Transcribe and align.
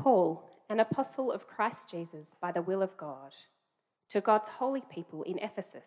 Paul, 0.00 0.42
an 0.70 0.80
apostle 0.80 1.30
of 1.30 1.46
Christ 1.46 1.90
Jesus 1.90 2.26
by 2.40 2.52
the 2.52 2.62
will 2.62 2.80
of 2.80 2.96
God, 2.96 3.32
to 4.08 4.22
God's 4.22 4.48
holy 4.48 4.82
people 4.90 5.22
in 5.24 5.38
Ephesus, 5.38 5.84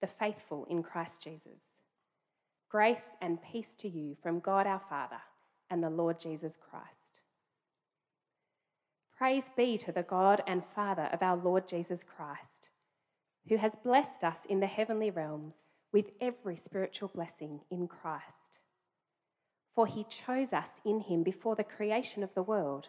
the 0.00 0.08
faithful 0.18 0.66
in 0.68 0.82
Christ 0.82 1.22
Jesus. 1.22 1.60
Grace 2.68 3.06
and 3.22 3.38
peace 3.42 3.72
to 3.78 3.88
you 3.88 4.16
from 4.22 4.40
God 4.40 4.66
our 4.66 4.82
Father 4.88 5.20
and 5.70 5.82
the 5.82 5.90
Lord 5.90 6.18
Jesus 6.18 6.52
Christ. 6.68 6.88
Praise 9.16 9.44
be 9.56 9.78
to 9.78 9.92
the 9.92 10.02
God 10.02 10.42
and 10.48 10.64
Father 10.74 11.08
of 11.12 11.22
our 11.22 11.36
Lord 11.36 11.68
Jesus 11.68 12.00
Christ, 12.16 12.70
who 13.48 13.56
has 13.56 13.72
blessed 13.84 14.24
us 14.24 14.38
in 14.48 14.58
the 14.58 14.66
heavenly 14.66 15.10
realms 15.10 15.54
with 15.92 16.06
every 16.20 16.56
spiritual 16.56 17.08
blessing 17.14 17.60
in 17.70 17.86
Christ. 17.86 18.24
For 19.76 19.86
he 19.86 20.04
chose 20.26 20.52
us 20.52 20.70
in 20.84 20.98
him 20.98 21.22
before 21.22 21.54
the 21.54 21.62
creation 21.62 22.24
of 22.24 22.34
the 22.34 22.42
world 22.42 22.88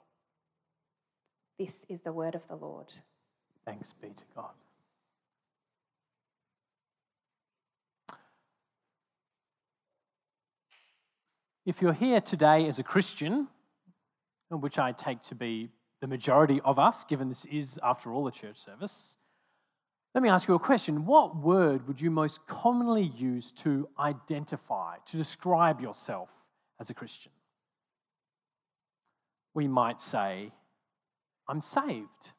This 1.61 1.73
is 1.89 1.99
the 2.01 2.11
word 2.11 2.33
of 2.33 2.41
the 2.49 2.55
Lord. 2.55 2.87
Thanks 3.65 3.93
be 4.01 4.07
to 4.07 4.23
God. 4.35 4.49
If 11.63 11.79
you're 11.79 11.93
here 11.93 12.19
today 12.19 12.67
as 12.67 12.79
a 12.79 12.83
Christian, 12.83 13.47
which 14.49 14.79
I 14.79 14.91
take 14.91 15.21
to 15.25 15.35
be 15.35 15.69
the 16.01 16.07
majority 16.07 16.61
of 16.65 16.79
us, 16.79 17.03
given 17.03 17.29
this 17.29 17.45
is, 17.45 17.79
after 17.83 18.11
all, 18.11 18.25
a 18.25 18.31
church 18.31 18.57
service, 18.57 19.17
let 20.15 20.23
me 20.23 20.29
ask 20.29 20.47
you 20.47 20.55
a 20.55 20.59
question. 20.59 21.05
What 21.05 21.35
word 21.35 21.87
would 21.87 22.01
you 22.01 22.09
most 22.09 22.39
commonly 22.47 23.03
use 23.03 23.51
to 23.51 23.87
identify, 23.99 24.95
to 25.05 25.15
describe 25.15 25.79
yourself 25.79 26.29
as 26.79 26.89
a 26.89 26.95
Christian? 26.95 27.31
We 29.53 29.67
might 29.67 30.01
say, 30.01 30.53
I'm 31.51 31.61
saved. 31.61 32.31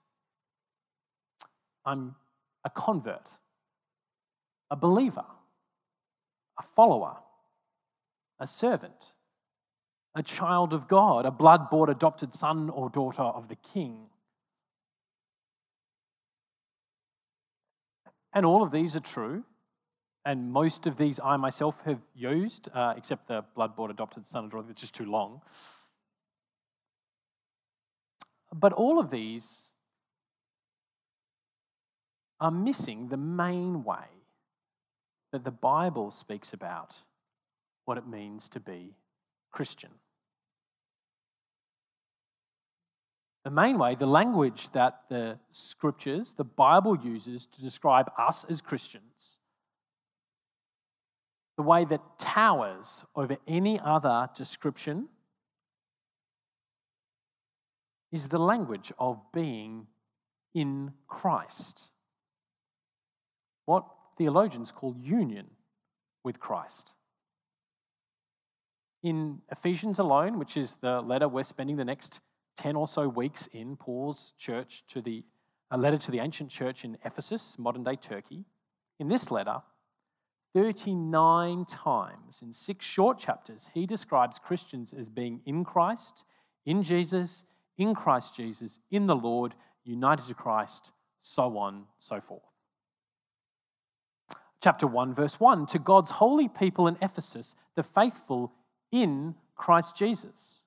I'm 1.84 2.14
a 2.64 2.70
convert, 2.70 3.28
a 4.70 4.76
believer, 4.76 5.26
a 6.58 6.62
follower, 6.74 7.16
a 8.40 8.46
servant, 8.46 9.12
a 10.14 10.22
child 10.22 10.72
of 10.72 10.88
God, 10.88 11.26
a 11.26 11.30
blood 11.30 11.68
bought 11.68 11.90
adopted 11.90 12.32
son 12.32 12.70
or 12.70 12.88
daughter 12.88 13.22
of 13.22 13.48
the 13.48 13.56
King. 13.56 14.06
And 18.32 18.46
all 18.46 18.62
of 18.62 18.72
these 18.72 18.96
are 18.96 19.00
true. 19.00 19.44
And 20.24 20.52
most 20.52 20.86
of 20.86 20.96
these 20.96 21.20
I 21.22 21.36
myself 21.36 21.74
have 21.84 21.98
used, 22.14 22.68
uh, 22.72 22.94
except 22.96 23.28
the 23.28 23.44
blood 23.54 23.76
bought 23.76 23.90
adopted 23.90 24.26
son 24.26 24.44
or 24.46 24.48
daughter, 24.48 24.68
which 24.68 24.84
is 24.84 24.90
too 24.90 25.04
long. 25.04 25.42
But 28.52 28.72
all 28.72 28.98
of 28.98 29.10
these 29.10 29.70
are 32.40 32.50
missing 32.50 33.08
the 33.08 33.16
main 33.16 33.84
way 33.84 34.04
that 35.32 35.44
the 35.44 35.50
Bible 35.50 36.10
speaks 36.10 36.52
about 36.52 36.94
what 37.86 37.96
it 37.96 38.06
means 38.06 38.48
to 38.50 38.60
be 38.60 38.94
Christian. 39.50 39.90
The 43.44 43.50
main 43.50 43.78
way, 43.78 43.96
the 43.96 44.06
language 44.06 44.68
that 44.72 45.00
the 45.08 45.38
scriptures, 45.50 46.34
the 46.36 46.44
Bible 46.44 46.96
uses 46.96 47.46
to 47.46 47.60
describe 47.60 48.10
us 48.18 48.44
as 48.48 48.60
Christians, 48.60 49.38
the 51.56 51.62
way 51.62 51.84
that 51.84 52.18
towers 52.18 53.04
over 53.16 53.36
any 53.48 53.80
other 53.80 54.28
description 54.36 55.08
is 58.12 58.28
the 58.28 58.38
language 58.38 58.92
of 58.98 59.18
being 59.32 59.86
in 60.54 60.92
Christ. 61.08 61.90
What 63.64 63.86
theologians 64.18 64.70
call 64.70 64.94
union 65.00 65.46
with 66.22 66.38
Christ. 66.38 66.92
In 69.02 69.40
Ephesians 69.50 69.98
alone, 69.98 70.38
which 70.38 70.56
is 70.56 70.76
the 70.80 71.00
letter 71.00 71.26
we're 71.26 71.42
spending 71.42 71.76
the 71.76 71.84
next 71.84 72.20
10 72.58 72.76
or 72.76 72.86
so 72.86 73.08
weeks 73.08 73.48
in, 73.52 73.76
Paul's 73.76 74.32
church 74.38 74.84
to 74.88 75.00
the 75.00 75.24
a 75.72 75.78
letter 75.78 75.96
to 75.96 76.10
the 76.10 76.18
ancient 76.18 76.50
church 76.50 76.84
in 76.84 76.98
Ephesus, 77.02 77.56
modern 77.58 77.82
day 77.82 77.96
Turkey. 77.96 78.44
In 79.00 79.08
this 79.08 79.30
letter, 79.30 79.62
39 80.54 81.64
times 81.64 82.42
in 82.42 82.52
six 82.52 82.84
short 82.84 83.18
chapters, 83.18 83.70
he 83.72 83.86
describes 83.86 84.38
Christians 84.38 84.92
as 84.92 85.08
being 85.08 85.40
in 85.46 85.64
Christ, 85.64 86.24
in 86.66 86.82
Jesus, 86.82 87.46
in 87.82 87.94
Christ 87.94 88.34
Jesus, 88.34 88.78
in 88.90 89.06
the 89.06 89.16
Lord, 89.16 89.54
united 89.84 90.26
to 90.28 90.34
Christ, 90.34 90.92
so 91.20 91.58
on, 91.58 91.84
so 91.98 92.20
forth. 92.20 92.42
Chapter 94.62 94.86
1, 94.86 95.14
verse 95.14 95.40
1 95.40 95.66
To 95.66 95.78
God's 95.78 96.12
holy 96.12 96.48
people 96.48 96.86
in 96.86 96.96
Ephesus, 97.02 97.56
the 97.74 97.82
faithful 97.82 98.52
in 98.92 99.34
Christ 99.56 99.96
Jesus. 99.96 100.60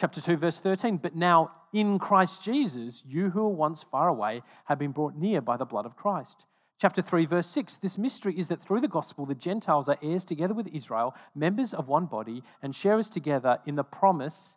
Chapter 0.00 0.20
2, 0.20 0.36
verse 0.36 0.58
13 0.58 0.96
But 0.96 1.14
now 1.14 1.52
in 1.72 1.98
Christ 1.98 2.42
Jesus, 2.42 3.02
you 3.06 3.30
who 3.30 3.42
were 3.44 3.48
once 3.48 3.84
far 3.84 4.08
away 4.08 4.42
have 4.64 4.78
been 4.78 4.92
brought 4.92 5.16
near 5.16 5.40
by 5.40 5.56
the 5.56 5.64
blood 5.64 5.86
of 5.86 5.96
Christ. 5.96 6.44
Chapter 6.80 7.00
3, 7.00 7.26
verse 7.26 7.46
6 7.48 7.76
This 7.76 7.96
mystery 7.96 8.36
is 8.36 8.48
that 8.48 8.62
through 8.62 8.80
the 8.80 8.88
gospel, 8.88 9.24
the 9.24 9.34
Gentiles 9.34 9.88
are 9.88 9.98
heirs 10.02 10.24
together 10.24 10.54
with 10.54 10.66
Israel, 10.66 11.14
members 11.34 11.72
of 11.72 11.86
one 11.86 12.06
body, 12.06 12.42
and 12.60 12.74
sharers 12.74 13.08
together 13.08 13.60
in 13.64 13.76
the 13.76 13.84
promise 13.84 14.56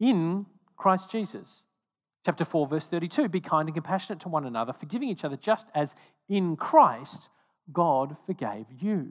in 0.00 0.46
Christ 0.80 1.10
Jesus. 1.10 1.64
Chapter 2.24 2.46
4, 2.46 2.66
verse 2.66 2.86
32 2.86 3.28
Be 3.28 3.40
kind 3.40 3.68
and 3.68 3.74
compassionate 3.74 4.20
to 4.20 4.28
one 4.28 4.46
another, 4.46 4.72
forgiving 4.72 5.10
each 5.10 5.24
other 5.24 5.36
just 5.36 5.66
as 5.74 5.94
in 6.28 6.56
Christ 6.56 7.28
God 7.70 8.16
forgave 8.26 8.66
you. 8.80 9.10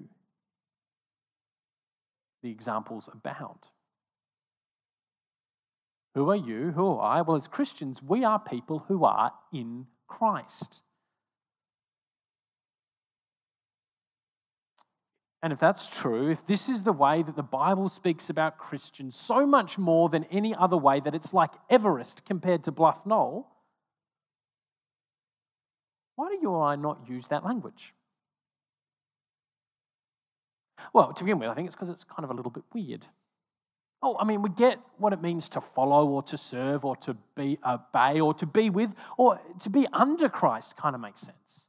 The 2.42 2.50
examples 2.50 3.08
abound. 3.12 3.60
Who 6.16 6.32
are 6.32 6.36
you? 6.36 6.72
Who 6.72 6.88
are 6.88 7.18
I? 7.18 7.22
Well, 7.22 7.38
as 7.38 7.48
Christians, 7.48 8.02
we 8.02 8.24
are 8.24 8.40
people 8.40 8.80
who 8.88 9.06
are 9.06 9.32
in 9.54 9.86
Christ. 10.08 10.82
And 15.42 15.54
if 15.54 15.60
that's 15.60 15.88
true, 15.88 16.32
if 16.32 16.46
this 16.48 16.68
is 16.68 16.84
the 16.84 16.92
way 16.92 17.24
that 17.24 17.36
the 17.36 17.44
Bible 17.44 17.88
speaks 17.88 18.30
about 18.30 18.58
Christians 18.58 19.16
so 19.16 19.46
much 19.46 19.78
more 19.78 20.10
than 20.10 20.26
any 20.26 20.54
other 20.54 20.76
way, 20.76 21.00
that 21.00 21.16
it's 21.16 21.34
like 21.34 21.52
Everest 21.70 22.26
compared 22.26 22.66
to 22.66 22.72
Bluff 22.72 23.06
Knoll, 23.06 23.48
why 26.16 26.28
do 26.28 26.38
you 26.42 26.50
or 26.50 26.64
I 26.66 26.76
not 26.76 27.08
use 27.08 27.30
that 27.30 27.46
language? 27.46 27.94
Well, 30.92 31.14
to 31.14 31.24
begin 31.24 31.40
with, 31.40 31.48
I 31.48 31.54
think 31.54 31.68
it's 31.68 31.76
because 31.76 31.90
it's 31.90 32.04
kind 32.04 32.26
of 32.26 32.32
a 32.32 32.34
little 32.34 32.52
bit 32.52 32.64
weird. 32.74 33.06
Oh, 34.02 34.18
I 34.18 34.26
mean, 34.26 34.42
we 34.42 34.50
get 34.50 34.80
what 34.98 35.14
it 35.14 35.22
means 35.22 35.48
to 35.50 35.62
follow 35.62 36.06
or 36.08 36.24
to 36.24 36.38
serve 36.38 36.84
or 36.84 36.98
to 36.98 37.16
be 37.36 37.58
uh, 37.64 37.78
obey 37.94 38.20
or 38.20 38.34
to 38.34 38.46
be 38.46 38.70
with 38.70 38.92
or 39.18 39.40
to 39.62 39.70
be 39.70 39.88
under 39.94 40.28
Christ 40.28 40.76
kind 40.76 40.96
of 40.96 41.00
makes 41.02 41.22
sense. 41.22 41.69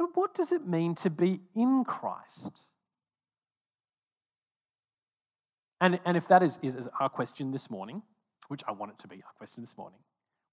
But 0.00 0.16
what 0.16 0.34
does 0.34 0.50
it 0.50 0.66
mean 0.66 0.94
to 0.94 1.10
be 1.10 1.40
in 1.54 1.84
Christ? 1.84 2.52
And, 5.78 6.00
and 6.06 6.16
if 6.16 6.26
that 6.28 6.42
is, 6.42 6.58
is 6.62 6.88
our 6.98 7.10
question 7.10 7.50
this 7.52 7.68
morning, 7.68 8.00
which 8.48 8.62
I 8.66 8.72
want 8.72 8.92
it 8.92 8.98
to 9.00 9.08
be 9.08 9.16
our 9.16 9.32
question 9.36 9.62
this 9.62 9.76
morning, 9.76 9.98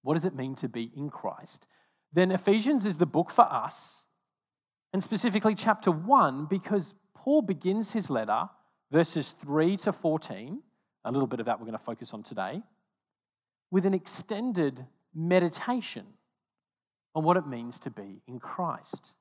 what 0.02 0.14
does 0.14 0.26
it 0.26 0.34
mean 0.34 0.54
to 0.56 0.68
be 0.68 0.92
in 0.94 1.08
Christ? 1.08 1.66
Then 2.12 2.30
Ephesians 2.30 2.84
is 2.84 2.98
the 2.98 3.06
book 3.06 3.30
for 3.30 3.50
us, 3.50 4.04
and 4.92 5.02
specifically 5.02 5.54
chapter 5.54 5.90
1, 5.90 6.44
because 6.50 6.92
Paul 7.14 7.40
begins 7.40 7.92
his 7.92 8.10
letter, 8.10 8.50
verses 8.92 9.34
3 9.40 9.78
to 9.78 9.94
14, 9.94 10.60
a 11.06 11.10
little 11.10 11.26
bit 11.26 11.40
of 11.40 11.46
that 11.46 11.58
we're 11.58 11.64
going 11.64 11.78
to 11.78 11.82
focus 11.82 12.12
on 12.12 12.22
today, 12.22 12.60
with 13.70 13.86
an 13.86 13.94
extended 13.94 14.84
meditation 15.14 16.04
on 17.14 17.24
what 17.24 17.38
it 17.38 17.46
means 17.46 17.78
to 17.78 17.90
be 17.90 18.20
in 18.28 18.38
Christ. 18.38 19.14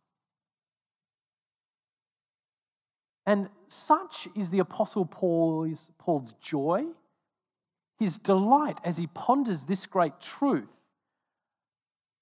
And 3.27 3.49
such 3.67 4.29
is 4.35 4.49
the 4.49 4.59
Apostle 4.59 5.05
Paul's, 5.05 5.91
Paul's 5.99 6.33
joy, 6.41 6.85
his 7.99 8.17
delight 8.17 8.79
as 8.85 8.95
he 8.95 9.07
ponders 9.07 9.63
this 9.65 9.85
great 9.85 10.21
truth, 10.21 10.69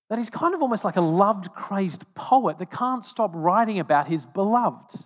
that 0.09 0.17
he's 0.17 0.31
kind 0.31 0.55
of 0.55 0.63
almost 0.63 0.83
like 0.83 0.95
a 0.95 1.01
loved, 1.01 1.53
crazed 1.53 2.03
poet 2.15 2.57
that 2.57 2.71
can't 2.71 3.05
stop 3.05 3.31
writing 3.35 3.79
about 3.79 4.07
his 4.07 4.25
beloved. 4.25 5.05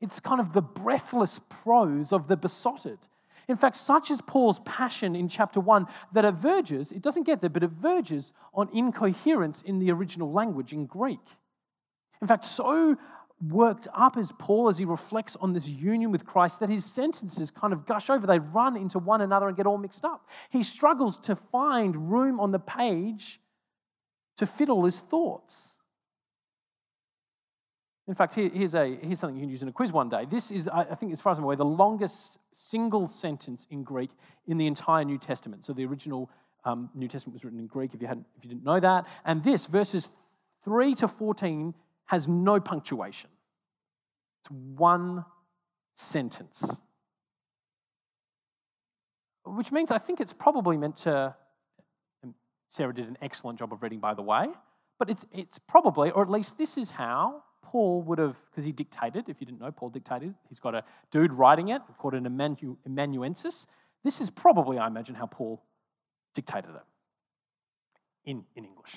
It's 0.00 0.18
kind 0.18 0.40
of 0.40 0.52
the 0.52 0.62
breathless 0.62 1.40
prose 1.48 2.12
of 2.12 2.26
the 2.26 2.36
besotted. 2.36 2.98
In 3.48 3.56
fact, 3.56 3.76
such 3.76 4.10
is 4.10 4.20
Paul's 4.20 4.60
passion 4.64 5.14
in 5.14 5.28
chapter 5.28 5.60
1 5.60 5.86
that 6.14 6.24
it 6.24 6.34
verges, 6.34 6.90
it 6.90 7.02
doesn't 7.02 7.24
get 7.24 7.40
there, 7.40 7.50
but 7.50 7.62
it 7.62 7.70
verges 7.70 8.32
on 8.52 8.68
incoherence 8.72 9.62
in 9.62 9.78
the 9.78 9.92
original 9.92 10.32
language 10.32 10.72
in 10.72 10.86
Greek. 10.86 11.20
In 12.20 12.26
fact, 12.26 12.44
so 12.44 12.96
worked 13.40 13.86
up 13.94 14.16
as 14.16 14.32
Paul 14.38 14.68
as 14.68 14.78
he 14.78 14.84
reflects 14.84 15.36
on 15.40 15.52
this 15.52 15.68
union 15.68 16.10
with 16.10 16.24
Christ 16.24 16.60
that 16.60 16.68
his 16.68 16.84
sentences 16.84 17.50
kind 17.50 17.72
of 17.72 17.86
gush 17.86 18.10
over. 18.10 18.26
They 18.26 18.38
run 18.38 18.76
into 18.76 18.98
one 18.98 19.20
another 19.20 19.48
and 19.48 19.56
get 19.56 19.66
all 19.66 19.78
mixed 19.78 20.04
up. 20.04 20.26
He 20.50 20.62
struggles 20.62 21.18
to 21.20 21.36
find 21.36 22.10
room 22.10 22.40
on 22.40 22.50
the 22.50 22.58
page 22.58 23.40
to 24.38 24.46
fit 24.46 24.68
all 24.68 24.84
his 24.84 24.98
thoughts. 24.98 25.74
In 28.08 28.14
fact, 28.14 28.34
here's, 28.34 28.74
a, 28.74 28.98
here's 29.02 29.20
something 29.20 29.36
you 29.36 29.42
can 29.42 29.50
use 29.50 29.60
in 29.60 29.68
a 29.68 29.72
quiz 29.72 29.92
one 29.92 30.08
day. 30.08 30.24
This 30.30 30.50
is, 30.50 30.66
I 30.66 30.94
think, 30.94 31.12
as 31.12 31.20
far 31.20 31.32
as 31.32 31.38
I'm 31.38 31.44
aware, 31.44 31.56
the 31.56 31.64
longest 31.64 32.38
single 32.54 33.06
sentence 33.06 33.66
in 33.70 33.82
Greek 33.82 34.10
in 34.46 34.56
the 34.56 34.66
entire 34.66 35.04
New 35.04 35.18
Testament. 35.18 35.66
So 35.66 35.74
the 35.74 35.84
original 35.84 36.30
um, 36.64 36.88
New 36.94 37.06
Testament 37.06 37.34
was 37.34 37.44
written 37.44 37.60
in 37.60 37.66
Greek, 37.66 37.92
if 37.92 38.00
you, 38.00 38.08
hadn't, 38.08 38.26
if 38.38 38.44
you 38.44 38.50
didn't 38.50 38.64
know 38.64 38.80
that. 38.80 39.04
And 39.26 39.44
this, 39.44 39.66
verses 39.66 40.08
3 40.64 40.94
to 40.96 41.08
14, 41.08 41.74
has 42.08 42.26
no 42.26 42.58
punctuation. 42.58 43.30
It's 44.42 44.50
one 44.50 45.24
sentence. 45.96 46.64
Which 49.44 49.70
means 49.72 49.90
I 49.90 49.98
think 49.98 50.20
it's 50.20 50.32
probably 50.32 50.76
meant 50.76 50.96
to, 50.98 51.34
Sarah 52.68 52.94
did 52.94 53.08
an 53.08 53.16
excellent 53.22 53.58
job 53.58 53.72
of 53.72 53.82
reading, 53.82 54.00
by 54.00 54.14
the 54.14 54.22
way, 54.22 54.48
but 54.98 55.08
it's, 55.08 55.24
it's 55.32 55.58
probably, 55.58 56.10
or 56.10 56.22
at 56.22 56.30
least 56.30 56.58
this 56.58 56.76
is 56.76 56.90
how 56.90 57.42
Paul 57.62 58.02
would 58.02 58.18
have, 58.18 58.36
because 58.50 58.64
he 58.64 58.72
dictated, 58.72 59.28
if 59.28 59.40
you 59.40 59.46
didn't 59.46 59.60
know, 59.60 59.70
Paul 59.70 59.90
dictated. 59.90 60.34
He's 60.48 60.58
got 60.58 60.74
a 60.74 60.84
dude 61.10 61.32
writing 61.32 61.68
it 61.68 61.82
called 61.98 62.14
an 62.14 62.26
amanuensis. 62.86 63.66
This 64.02 64.20
is 64.20 64.30
probably, 64.30 64.78
I 64.78 64.86
imagine, 64.86 65.14
how 65.14 65.26
Paul 65.26 65.62
dictated 66.34 66.70
it 66.70 68.30
in, 68.30 68.44
in 68.56 68.64
English. 68.64 68.96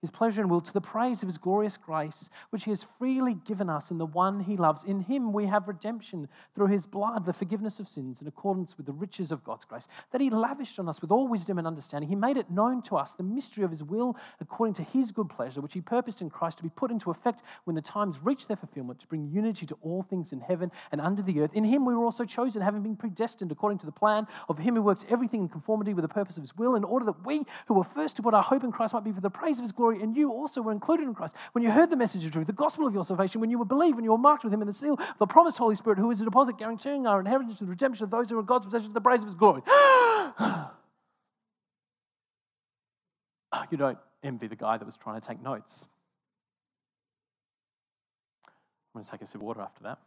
his 0.00 0.10
pleasure 0.10 0.40
and 0.40 0.50
will 0.50 0.60
to 0.60 0.72
the 0.72 0.80
praise 0.80 1.22
of 1.22 1.28
his 1.28 1.38
glorious 1.38 1.76
grace, 1.76 2.30
which 2.50 2.64
he 2.64 2.70
has 2.70 2.86
freely 2.98 3.34
given 3.34 3.68
us 3.68 3.90
in 3.90 3.98
the 3.98 4.06
one 4.06 4.40
he 4.40 4.56
loves. 4.56 4.84
In 4.84 5.00
him 5.00 5.32
we 5.32 5.46
have 5.46 5.66
redemption 5.66 6.28
through 6.54 6.68
his 6.68 6.86
blood, 6.86 7.26
the 7.26 7.32
forgiveness 7.32 7.80
of 7.80 7.88
sins, 7.88 8.20
in 8.20 8.28
accordance 8.28 8.76
with 8.76 8.86
the 8.86 8.92
riches 8.92 9.32
of 9.32 9.42
God's 9.42 9.64
grace, 9.64 9.88
that 10.12 10.20
he 10.20 10.30
lavished 10.30 10.78
on 10.78 10.88
us 10.88 11.00
with 11.00 11.10
all 11.10 11.26
wisdom 11.26 11.58
and 11.58 11.66
understanding. 11.66 12.08
He 12.08 12.14
made 12.14 12.36
it 12.36 12.50
known 12.50 12.80
to 12.82 12.96
us 12.96 13.14
the 13.14 13.24
mystery 13.24 13.64
of 13.64 13.70
his 13.70 13.82
will, 13.82 14.16
according 14.40 14.74
to 14.74 14.82
his 14.82 15.10
good 15.10 15.28
pleasure, 15.28 15.60
which 15.60 15.74
he 15.74 15.80
purposed 15.80 16.22
in 16.22 16.30
Christ 16.30 16.58
to 16.58 16.62
be 16.62 16.68
put 16.68 16.90
into 16.90 17.10
effect 17.10 17.42
when 17.64 17.74
the 17.74 17.82
times 17.82 18.20
reach 18.22 18.46
their 18.46 18.56
fulfillment, 18.56 19.00
to 19.00 19.06
bring 19.08 19.28
unity 19.28 19.66
to 19.66 19.76
all 19.82 20.02
things 20.02 20.32
in 20.32 20.40
heaven 20.40 20.70
and 20.92 21.00
under 21.00 21.22
the 21.22 21.40
earth. 21.40 21.50
In 21.54 21.64
him 21.64 21.84
we 21.84 21.94
were 21.94 22.04
also 22.04 22.24
chosen, 22.24 22.62
having 22.62 22.82
been 22.82 22.96
predestined 22.96 23.50
according 23.50 23.78
to 23.78 23.86
the 23.86 23.92
plan 23.92 24.26
of 24.48 24.58
him 24.58 24.76
who 24.76 24.82
works 24.82 25.04
everything 25.08 25.40
in 25.42 25.48
conformity 25.48 25.92
with 25.92 26.02
the 26.02 26.08
purpose 26.08 26.36
of 26.36 26.42
his 26.42 26.56
will, 26.56 26.76
in 26.76 26.84
order 26.84 27.06
that 27.06 27.26
we 27.26 27.42
who 27.66 27.74
were 27.74 27.84
first 27.84 28.16
to 28.16 28.22
put 28.22 28.34
our 28.34 28.42
hope 28.42 28.62
in 28.62 28.70
Christ 28.70 28.94
might 28.94 29.04
be 29.04 29.12
for 29.12 29.20
the 29.20 29.30
praise 29.30 29.58
of 29.58 29.64
his 29.64 29.72
glory 29.72 29.87
glory, 29.88 30.02
and 30.02 30.16
you 30.16 30.30
also 30.30 30.60
were 30.62 30.72
included 30.72 31.04
in 31.04 31.14
Christ. 31.14 31.34
When 31.52 31.64
you 31.64 31.70
heard 31.70 31.90
the 31.90 31.96
message 31.96 32.24
of 32.24 32.32
truth, 32.32 32.46
the 32.46 32.52
gospel 32.52 32.86
of 32.86 32.94
your 32.94 33.04
salvation, 33.04 33.40
when 33.40 33.50
you 33.50 33.58
were 33.58 33.64
believed 33.64 33.96
and 33.96 34.04
you 34.04 34.10
were 34.10 34.18
marked 34.18 34.44
with 34.44 34.52
him 34.52 34.60
in 34.60 34.66
the 34.66 34.72
seal 34.72 34.94
of 34.94 35.18
the 35.18 35.26
promised 35.26 35.58
Holy 35.58 35.74
Spirit, 35.74 35.98
who 35.98 36.10
is 36.10 36.20
a 36.20 36.24
deposit 36.24 36.58
guaranteeing 36.58 37.06
our 37.06 37.20
inheritance 37.20 37.58
to 37.58 37.64
the 37.64 37.70
redemption 37.70 38.04
of 38.04 38.10
those 38.10 38.28
who 38.30 38.38
are 38.38 38.42
God's 38.42 38.66
possession 38.66 38.88
to 38.88 38.94
the 38.94 39.00
praise 39.00 39.20
of 39.20 39.26
his 39.26 39.34
glory. 39.34 39.62
Ah, 43.50 43.66
you 43.70 43.78
don't 43.78 43.96
envy 44.22 44.46
the 44.46 44.54
guy 44.54 44.76
that 44.76 44.84
was 44.84 44.98
trying 44.98 45.18
to 45.18 45.26
take 45.26 45.42
notes. 45.42 45.86
I'm 48.44 48.52
going 48.92 49.06
to 49.06 49.10
take 49.10 49.22
a 49.22 49.26
sip 49.26 49.36
of 49.36 49.40
water 49.40 49.62
after 49.62 49.84
that. 49.84 49.98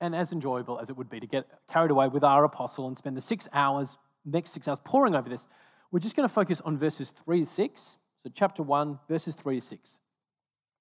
And 0.00 0.16
as 0.16 0.32
enjoyable 0.32 0.80
as 0.80 0.88
it 0.88 0.96
would 0.96 1.10
be 1.10 1.20
to 1.20 1.26
get 1.26 1.46
carried 1.70 1.90
away 1.90 2.08
with 2.08 2.24
our 2.24 2.44
apostle 2.44 2.88
and 2.88 2.96
spend 2.96 3.14
the 3.14 3.20
six 3.20 3.46
hours 3.52 3.98
next 4.30 4.52
six 4.52 4.68
hours 4.68 4.78
poring 4.84 5.14
over 5.14 5.28
this, 5.28 5.46
we're 5.90 6.00
just 6.00 6.16
going 6.16 6.28
to 6.28 6.34
focus 6.34 6.60
on 6.64 6.78
verses 6.78 7.10
3 7.24 7.40
to 7.40 7.46
6. 7.46 7.96
So, 8.22 8.30
chapter 8.34 8.62
1, 8.62 8.98
verses 9.08 9.34
3 9.34 9.60
to 9.60 9.66
6. 9.66 9.98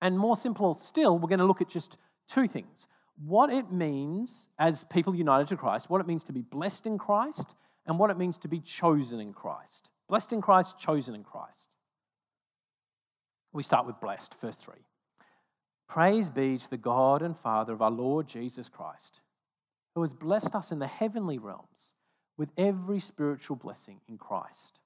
And 0.01 0.17
more 0.17 0.37
simple 0.37 0.75
still, 0.75 1.17
we're 1.17 1.29
going 1.29 1.39
to 1.39 1.45
look 1.45 1.61
at 1.61 1.69
just 1.69 1.97
two 2.27 2.47
things 2.47 2.87
what 3.25 3.51
it 3.51 3.71
means 3.71 4.47
as 4.59 4.83
people 4.83 5.15
united 5.15 5.47
to 5.47 5.57
Christ, 5.57 5.89
what 5.89 6.01
it 6.01 6.07
means 6.07 6.23
to 6.25 6.33
be 6.33 6.43
blessed 6.43 6.85
in 6.85 6.99
Christ, 6.99 7.55
and 7.87 7.97
what 7.97 8.11
it 8.11 8.17
means 8.17 8.37
to 8.39 8.47
be 8.47 8.59
chosen 8.59 9.19
in 9.19 9.33
Christ. 9.33 9.89
Blessed 10.07 10.33
in 10.33 10.41
Christ, 10.41 10.77
chosen 10.77 11.15
in 11.15 11.23
Christ. 11.23 11.77
We 13.53 13.63
start 13.63 13.87
with 13.87 13.99
blessed, 13.99 14.35
verse 14.39 14.55
3. 14.55 14.75
Praise 15.89 16.29
be 16.29 16.57
to 16.57 16.69
the 16.69 16.77
God 16.77 17.21
and 17.21 17.35
Father 17.39 17.73
of 17.73 17.81
our 17.81 17.89
Lord 17.89 18.27
Jesus 18.27 18.69
Christ, 18.69 19.21
who 19.95 20.01
has 20.03 20.13
blessed 20.13 20.53
us 20.53 20.71
in 20.71 20.79
the 20.79 20.87
heavenly 20.87 21.39
realms 21.39 21.93
with 22.37 22.49
every 22.57 22.99
spiritual 22.99 23.55
blessing 23.55 23.99
in 24.07 24.17
Christ. 24.17 24.79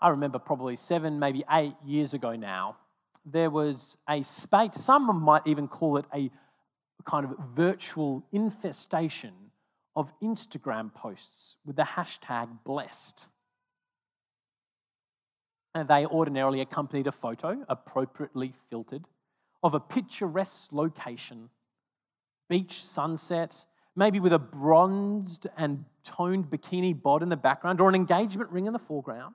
I 0.00 0.08
remember 0.10 0.38
probably 0.38 0.76
seven, 0.76 1.18
maybe 1.18 1.44
eight 1.50 1.74
years 1.84 2.14
ago 2.14 2.36
now, 2.36 2.76
there 3.24 3.50
was 3.50 3.96
a 4.08 4.22
spate, 4.22 4.74
some 4.74 5.22
might 5.22 5.46
even 5.46 5.68
call 5.68 5.98
it 5.98 6.04
a 6.14 6.30
kind 7.04 7.24
of 7.24 7.32
virtual 7.54 8.24
infestation 8.32 9.32
of 9.96 10.12
Instagram 10.22 10.94
posts 10.94 11.56
with 11.66 11.76
the 11.76 11.82
hashtag 11.82 12.48
blessed. 12.64 13.26
And 15.74 15.88
they 15.88 16.06
ordinarily 16.06 16.60
accompanied 16.60 17.06
a 17.06 17.12
photo, 17.12 17.64
appropriately 17.68 18.54
filtered, 18.70 19.04
of 19.62 19.74
a 19.74 19.80
picturesque 19.80 20.72
location, 20.72 21.50
beach 22.48 22.84
sunset, 22.84 23.64
maybe 23.98 24.20
with 24.20 24.32
a 24.32 24.38
bronzed 24.38 25.48
and 25.56 25.84
toned 26.04 26.48
bikini 26.48 26.94
bod 27.02 27.20
in 27.20 27.28
the 27.28 27.36
background 27.36 27.80
or 27.80 27.88
an 27.88 27.96
engagement 27.96 28.48
ring 28.50 28.66
in 28.66 28.72
the 28.72 28.78
foreground. 28.78 29.34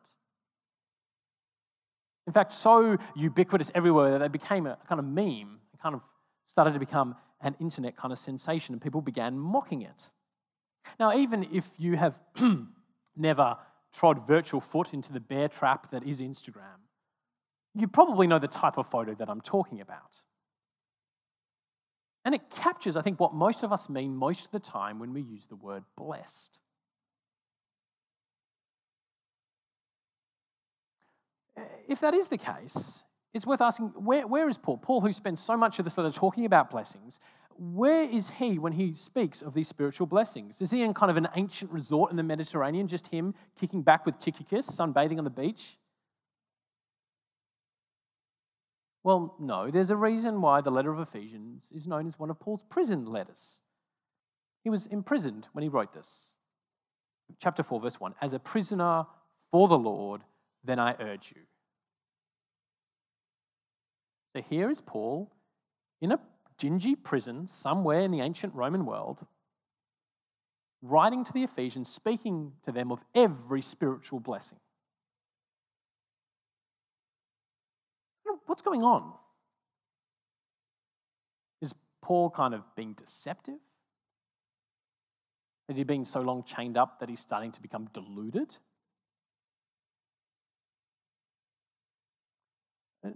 In 2.26 2.32
fact, 2.32 2.54
so 2.54 2.98
ubiquitous 3.14 3.70
everywhere 3.76 4.12
that 4.12 4.20
they 4.20 4.30
became 4.30 4.66
a 4.66 4.78
kind 4.88 5.00
of 5.00 5.06
meme, 5.06 5.60
it 5.74 5.82
kind 5.82 5.94
of 5.94 6.02
started 6.48 6.72
to 6.72 6.80
become 6.80 7.16
an 7.42 7.58
internet 7.60 7.98
kind 7.98 8.14
of 8.14 8.18
sensation, 8.18 8.74
and 8.74 8.82
people 8.82 9.02
began 9.02 9.38
mocking 9.38 9.82
it. 9.82 10.10
Now, 10.98 11.14
even 11.14 11.46
if 11.52 11.70
you 11.78 11.98
have 11.98 12.18
never 13.18 13.58
trod 13.94 14.26
virtual 14.26 14.62
foot 14.62 14.94
into 14.94 15.12
the 15.12 15.20
bear 15.20 15.50
trap 15.50 15.92
that 15.92 16.04
is 16.04 16.22
Instagram, 16.22 16.80
you 17.76 17.90
probably 17.90 18.28
know 18.28 18.40
the 18.40 18.48
type 18.48 18.78
of 18.78 18.90
photo 18.90 19.14
that 19.16 19.30
I'm 19.30 19.42
talking 19.42 19.82
about. 19.82 20.20
And 22.26 22.34
it 22.34 22.42
captures, 22.50 22.96
I 22.96 23.02
think, 23.02 23.20
what 23.20 23.34
most 23.34 23.64
of 23.64 23.74
us 23.74 23.90
mean 23.90 24.16
most 24.16 24.46
of 24.46 24.52
the 24.52 24.60
time 24.60 25.00
when 25.00 25.14
we 25.14 25.22
use 25.22 25.46
the 25.48 25.56
word 25.56 25.84
blessed. 25.98 26.58
If 31.88 32.00
that 32.00 32.14
is 32.14 32.30
the 32.30 32.38
case, 32.38 33.04
it's 33.34 33.46
worth 33.46 33.62
asking 33.62 33.88
where, 33.88 34.26
where 34.26 34.48
is 34.48 34.58
Paul? 34.58 34.78
Paul, 34.78 35.02
who 35.02 35.12
spends 35.12 35.44
so 35.44 35.58
much 35.58 35.80
of 35.80 35.86
this 35.86 35.98
letter 35.98 36.12
talking 36.12 36.46
about 36.46 36.70
blessings, 36.70 37.20
where 37.58 38.04
is 38.04 38.30
he 38.30 38.58
when 38.58 38.74
he 38.74 38.96
speaks 38.96 39.42
of 39.42 39.54
these 39.54 39.68
spiritual 39.68 40.08
blessings? 40.08 40.62
Is 40.62 40.72
he 40.72 40.82
in 40.82 40.94
kind 40.94 41.12
of 41.12 41.18
an 41.18 41.28
ancient 41.36 41.72
resort 41.72 42.10
in 42.10 42.18
the 42.18 42.24
Mediterranean, 42.24 42.88
just 42.88 43.08
him 43.08 43.36
kicking 43.60 43.82
back 43.82 44.06
with 44.06 44.18
Tychicus, 44.20 44.68
sunbathing 44.68 45.18
on 45.18 45.24
the 45.24 45.30
beach? 45.30 45.78
Well, 49.04 49.36
no, 49.38 49.70
there's 49.70 49.90
a 49.90 49.98
reason 49.98 50.42
why 50.42 50.62
the 50.62 50.72
letter 50.72 50.94
of 50.94 51.00
Ephesians 51.00 51.64
is 51.76 51.88
known 51.88 52.08
as 52.08 52.18
one 52.18 52.30
of 52.30 52.40
Paul's 52.40 52.64
prison 52.70 53.06
letters. 53.06 53.62
He 54.64 54.70
was 54.70 54.86
imprisoned 54.86 55.48
when 55.52 55.64
he 55.64 55.70
wrote 55.70 55.94
this. 55.94 56.30
Chapter 57.40 57.64
4, 57.64 57.82
verse 57.82 58.00
1 58.00 58.16
As 58.22 58.34
a 58.34 58.40
prisoner 58.40 59.06
for 59.52 59.68
the 59.68 59.78
Lord, 59.78 60.22
then 60.64 60.80
I 60.80 60.96
urge 61.00 61.34
you. 61.36 61.42
So 64.34 64.42
here 64.42 64.70
is 64.70 64.82
Paul 64.82 65.32
in 66.02 66.12
a 66.12 66.20
dingy 66.58 66.96
prison 66.96 67.48
somewhere 67.48 68.02
in 68.02 68.12
the 68.12 68.22
ancient 68.22 68.56
Roman 68.56 68.86
world, 68.86 69.20
writing 70.82 71.24
to 71.26 71.34
the 71.34 71.44
Ephesians, 71.44 71.90
speaking 71.90 72.54
to 72.64 72.72
them 72.72 72.92
of 72.92 73.00
every 73.14 73.62
spiritual 73.62 74.20
blessing. 74.20 74.60
What's 78.54 78.62
going 78.62 78.84
on? 78.84 79.12
Is 81.60 81.74
Paul 82.04 82.30
kind 82.30 82.54
of 82.54 82.62
being 82.76 82.94
deceptive? 82.94 83.58
Has 85.68 85.76
he 85.76 85.84
been 85.84 86.06
so 86.06 86.22
long 86.22 86.44
chained 86.44 86.78
up 86.78 87.00
that 87.00 87.10
he's 87.10 87.20
starting 87.20 87.52
to 87.52 87.60
become 87.60 87.90
deluded? 87.96 88.56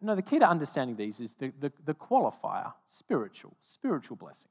No, 0.01 0.15
the 0.15 0.24
key 0.24 0.39
to 0.39 0.50
understanding 0.50 0.96
these 0.96 1.20
is 1.20 1.36
the, 1.36 1.53
the, 1.60 1.72
the, 1.86 1.94
qualifier 1.94 2.74
spiritual, 2.89 3.56
spiritual 3.60 4.17
blessings. 4.17 4.50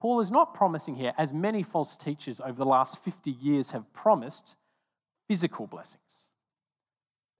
Paul 0.00 0.20
is 0.20 0.30
not 0.30 0.54
promising 0.54 0.94
here, 0.94 1.12
as 1.18 1.32
many 1.32 1.64
false 1.64 1.96
teachers 1.96 2.40
over 2.40 2.56
the 2.56 2.64
last 2.64 3.02
50 3.02 3.32
years 3.32 3.72
have 3.72 3.92
promised, 3.92 4.54
physical 5.26 5.66
blessings. 5.66 6.11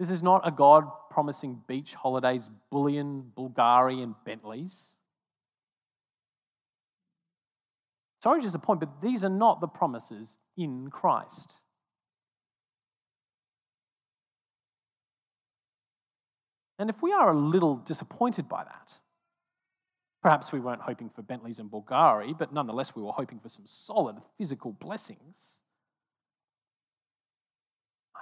This 0.03 0.11
is 0.11 0.21
not 0.21 0.41
a 0.45 0.51
God 0.51 0.91
promising 1.11 1.63
beach 1.69 1.95
holidays, 1.95 2.51
bullion, 2.73 3.31
Bulgari, 3.39 4.03
and 4.03 4.17
Bentleys. 4.25 4.97
Sorry 8.21 8.41
to 8.41 8.47
disappoint, 8.49 8.81
but 8.81 9.01
these 9.01 9.23
are 9.23 9.29
not 9.29 9.61
the 9.61 9.69
promises 9.69 10.39
in 10.57 10.91
Christ. 10.91 11.55
And 16.81 16.91
if 16.91 17.01
we 17.01 17.13
are 17.13 17.31
a 17.31 17.39
little 17.39 17.77
disappointed 17.77 18.49
by 18.49 18.65
that, 18.65 18.95
perhaps 20.21 20.51
we 20.51 20.59
weren't 20.59 20.83
hoping 20.83 21.11
for 21.11 21.23
Bentleys 21.23 21.61
and 21.61 21.71
Bulgari, 21.71 22.37
but 22.37 22.53
nonetheless 22.53 22.97
we 22.97 23.03
were 23.03 23.13
hoping 23.13 23.39
for 23.39 23.49
some 23.49 23.69
solid 23.69 24.17
physical 24.37 24.73
blessings. 24.73 25.61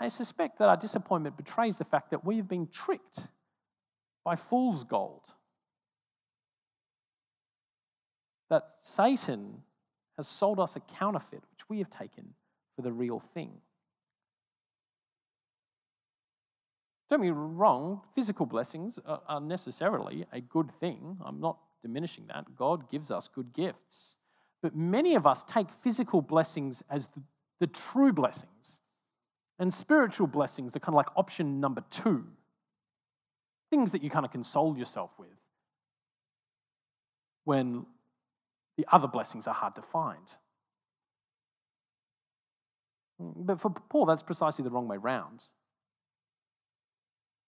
I 0.00 0.08
suspect 0.08 0.58
that 0.58 0.68
our 0.68 0.78
disappointment 0.78 1.36
betrays 1.36 1.76
the 1.76 1.84
fact 1.84 2.10
that 2.10 2.24
we 2.24 2.38
have 2.38 2.48
been 2.48 2.68
tricked 2.68 3.26
by 4.24 4.34
fool's 4.34 4.82
gold. 4.82 5.24
That 8.48 8.62
Satan 8.82 9.62
has 10.16 10.26
sold 10.26 10.58
us 10.58 10.74
a 10.74 10.80
counterfeit 10.80 11.42
which 11.50 11.68
we 11.68 11.78
have 11.78 11.90
taken 11.90 12.34
for 12.76 12.82
the 12.82 12.92
real 12.92 13.20
thing. 13.34 13.52
Don't 17.10 17.20
me 17.20 17.30
wrong, 17.30 18.00
physical 18.14 18.46
blessings 18.46 18.98
are 19.04 19.40
necessarily 19.40 20.26
a 20.32 20.40
good 20.40 20.70
thing. 20.80 21.18
I'm 21.24 21.40
not 21.40 21.58
diminishing 21.82 22.26
that. 22.28 22.56
God 22.56 22.90
gives 22.90 23.10
us 23.10 23.28
good 23.34 23.52
gifts. 23.52 24.14
But 24.62 24.76
many 24.76 25.14
of 25.14 25.26
us 25.26 25.44
take 25.44 25.66
physical 25.82 26.22
blessings 26.22 26.82
as 26.88 27.08
the, 27.08 27.22
the 27.58 27.66
true 27.66 28.12
blessings 28.12 28.80
and 29.60 29.72
spiritual 29.72 30.26
blessings 30.26 30.74
are 30.74 30.80
kind 30.80 30.94
of 30.94 30.96
like 30.96 31.16
option 31.16 31.60
number 31.60 31.84
two 31.90 32.24
things 33.68 33.92
that 33.92 34.02
you 34.02 34.10
kind 34.10 34.24
of 34.24 34.32
console 34.32 34.76
yourself 34.76 35.10
with 35.18 35.28
when 37.44 37.86
the 38.76 38.86
other 38.90 39.06
blessings 39.06 39.46
are 39.46 39.54
hard 39.54 39.74
to 39.74 39.82
find. 39.82 40.34
Mm, 43.22 43.34
but 43.36 43.60
for 43.60 43.70
Paul, 43.70 44.06
that's 44.06 44.22
precisely 44.22 44.64
the 44.64 44.70
wrong 44.70 44.88
way 44.88 44.96
round. 44.96 45.42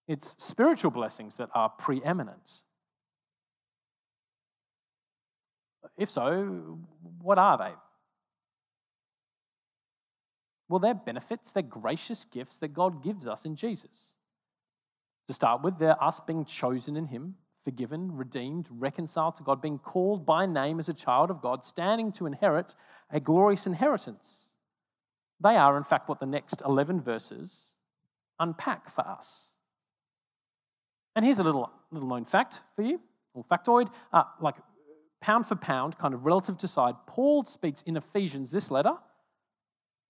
It's 0.06 0.36
spiritual 0.38 0.90
blessings 0.90 1.36
that 1.36 1.48
are 1.54 1.70
preeminent. 1.70 2.62
If 5.96 6.10
so, 6.10 6.78
what 7.20 7.38
are 7.38 7.56
they? 7.56 7.72
Well, 10.72 10.78
they're 10.78 10.94
benefits, 10.94 11.52
they're 11.52 11.62
gracious 11.62 12.24
gifts 12.24 12.56
that 12.56 12.72
God 12.72 13.04
gives 13.04 13.26
us 13.26 13.44
in 13.44 13.56
Jesus. 13.56 14.14
To 15.26 15.34
start 15.34 15.62
with, 15.62 15.78
they're 15.78 16.02
us 16.02 16.18
being 16.26 16.46
chosen 16.46 16.96
in 16.96 17.08
Him, 17.08 17.34
forgiven, 17.62 18.16
redeemed, 18.16 18.68
reconciled 18.70 19.36
to 19.36 19.42
God, 19.42 19.60
being 19.60 19.78
called 19.78 20.24
by 20.24 20.46
name 20.46 20.80
as 20.80 20.88
a 20.88 20.94
child 20.94 21.30
of 21.30 21.42
God, 21.42 21.66
standing 21.66 22.10
to 22.12 22.24
inherit 22.24 22.74
a 23.10 23.20
glorious 23.20 23.66
inheritance. 23.66 24.48
They 25.42 25.56
are, 25.56 25.76
in 25.76 25.84
fact, 25.84 26.08
what 26.08 26.20
the 26.20 26.24
next 26.26 26.62
11 26.64 27.02
verses 27.02 27.66
unpack 28.40 28.94
for 28.94 29.06
us. 29.06 29.50
And 31.14 31.22
here's 31.22 31.38
a 31.38 31.44
little, 31.44 31.70
little 31.90 32.08
known 32.08 32.24
fact 32.24 32.60
for 32.76 32.80
you, 32.80 32.98
little 33.34 33.46
factoid. 33.50 33.90
Uh, 34.10 34.22
like 34.40 34.54
pound 35.20 35.46
for 35.46 35.54
pound, 35.54 35.98
kind 35.98 36.14
of 36.14 36.24
relative 36.24 36.56
to 36.56 36.66
side, 36.66 36.94
Paul 37.06 37.44
speaks 37.44 37.82
in 37.82 37.98
Ephesians, 37.98 38.50
this 38.50 38.70
letter, 38.70 38.94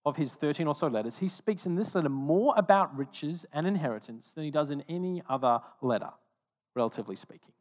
of 0.04 0.16
his 0.16 0.35
13 0.35 0.66
or 0.66 0.75
so 0.75 0.88
letters, 0.88 1.18
he 1.18 1.28
speaks 1.28 1.66
in 1.66 1.76
this 1.76 1.94
letter 1.94 2.09
more 2.09 2.54
about 2.56 2.97
riches 2.97 3.47
and 3.52 3.66
inheritance 3.66 4.32
than 4.32 4.44
he 4.44 4.50
does 4.50 4.71
in 4.71 4.82
any 4.88 5.23
other 5.28 5.61
letter, 5.80 6.11
relatively 6.75 7.16
speaking. 7.16 7.52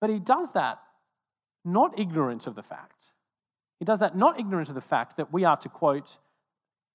But 0.00 0.10
he 0.10 0.18
does 0.18 0.52
that 0.52 0.78
not 1.64 1.98
ignorant 1.98 2.46
of 2.46 2.54
the 2.54 2.62
fact. 2.62 3.04
He 3.78 3.84
does 3.84 4.00
that 4.00 4.16
not 4.16 4.38
ignorant 4.38 4.68
of 4.68 4.74
the 4.74 4.80
fact 4.80 5.16
that 5.16 5.32
we 5.32 5.44
are, 5.44 5.56
to 5.58 5.68
quote 5.68 6.18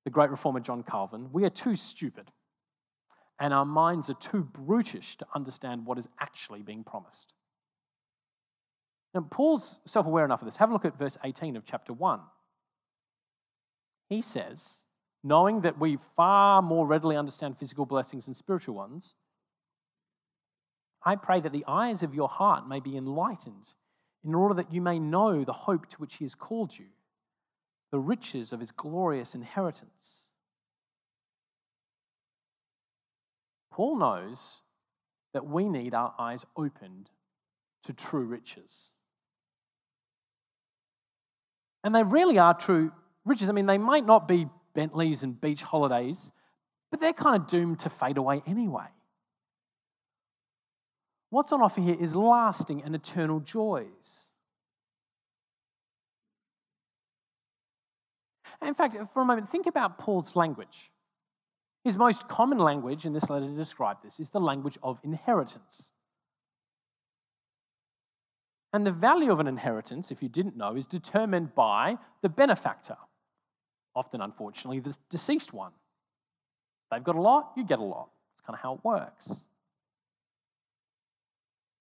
the 0.04 0.12
great 0.12 0.30
reformer 0.30 0.60
John 0.60 0.84
Calvin, 0.84 1.30
we 1.32 1.44
are 1.46 1.50
too 1.50 1.76
stupid 1.76 2.32
and 3.40 3.54
our 3.54 3.66
minds 3.66 4.10
are 4.10 4.16
too 4.16 4.44
brutish 4.44 5.18
to 5.18 5.26
understand 5.36 5.86
what 5.86 5.98
is 5.98 6.08
actually 6.20 6.62
being 6.62 6.84
promised. 6.84 7.34
Now, 9.16 9.26
Paul's 9.32 9.80
self 9.86 10.06
aware 10.06 10.26
enough 10.26 10.42
of 10.42 10.46
this. 10.46 10.58
Have 10.58 10.70
a 10.70 10.74
look 10.74 10.84
at 10.84 11.00
verse 11.00 11.18
18 11.24 11.56
of 11.56 11.66
chapter 11.66 11.94
1. 11.94 12.20
He 14.10 14.22
says, 14.22 14.82
knowing 15.24 15.62
that 15.62 15.80
we 15.80 15.98
far 16.18 16.62
more 16.62 16.86
readily 16.86 17.16
understand 17.16 17.58
physical 17.58 17.86
blessings 17.86 18.26
than 18.26 18.36
spiritual 18.36 18.76
ones, 18.76 19.16
I 21.04 21.16
pray 21.16 21.40
that 21.40 21.54
the 21.54 21.64
eyes 21.66 22.04
of 22.04 22.14
your 22.14 22.28
heart 22.28 22.68
may 22.68 22.82
be 22.82 22.98
enlightened, 22.98 23.74
in 24.24 24.36
order 24.36 24.54
that 24.56 24.74
you 24.74 24.82
may 24.82 25.00
know 25.00 25.46
the 25.46 25.54
hope 25.54 25.88
to 25.88 25.98
which 25.98 26.16
he 26.16 26.26
has 26.26 26.36
called 26.36 26.78
you, 26.78 26.88
the 27.92 28.00
riches 28.00 28.52
of 28.52 28.60
his 28.60 28.72
glorious 28.72 29.34
inheritance. 29.34 30.26
Paul 33.72 33.98
knows 33.98 34.62
that 35.34 35.46
we 35.46 35.70
need 35.70 35.94
our 35.94 36.14
eyes 36.20 36.46
opened 36.58 37.10
to 37.84 37.94
true 37.94 38.26
riches. 38.26 38.92
And 41.86 41.94
they 41.94 42.02
really 42.02 42.40
are 42.40 42.56
true 42.56 42.92
riches. 43.26 43.48
I 43.48 43.52
mean, 43.52 43.68
they 43.68 43.78
might 43.78 44.08
not 44.08 44.28
be 44.28 44.48
Bentleys 44.74 45.22
and 45.22 45.40
beach 45.40 45.62
holidays, 45.62 46.32
but 46.90 47.00
they're 47.00 47.14
kind 47.14 47.40
of 47.40 47.48
doomed 47.48 47.80
to 47.82 47.92
fade 47.92 48.18
away 48.18 48.42
anyway. 48.48 48.88
What's 51.30 51.52
on 51.52 51.62
offer 51.62 51.82
here 51.82 51.96
is 51.98 52.16
lasting 52.16 52.82
and 52.84 52.96
eternal 52.96 53.40
joys. 53.40 54.32
In 58.64 58.74
fact, 58.74 58.96
for 59.14 59.22
a 59.22 59.26
moment, 59.26 59.52
think 59.52 59.68
about 59.68 60.00
Paul's 60.00 60.36
language. 60.36 60.90
His 61.84 61.98
most 61.98 62.28
common 62.28 62.58
language 62.58 63.06
in 63.06 63.14
this 63.14 63.30
letter 63.30 63.46
to 63.46 63.56
describe 63.56 63.98
this 64.04 64.20
is 64.20 64.30
the 64.30 64.40
language 64.40 64.80
of 64.82 65.00
inheritance. 65.04 65.92
And 68.76 68.86
the 68.86 68.92
value 68.92 69.32
of 69.32 69.40
an 69.40 69.48
inheritance, 69.48 70.12
if 70.12 70.22
you 70.22 70.28
didn't 70.28 70.58
know, 70.58 70.76
is 70.76 70.86
determined 70.86 71.56
by 71.56 71.98
the 72.22 72.28
benefactor, 72.28 72.98
often, 73.96 74.20
unfortunately, 74.20 74.82
the 74.82 74.94
deceased 75.10 75.54
one. 75.54 75.72
They've 76.92 77.02
got 77.02 77.16
a 77.16 77.22
lot, 77.22 77.54
you 77.56 77.64
get 77.64 77.80
a 77.80 77.84
lot. 77.86 78.10
It's 78.34 78.42
kind 78.46 78.54
of 78.54 78.60
how 78.62 78.74
it 78.74 78.82
works. 78.84 79.32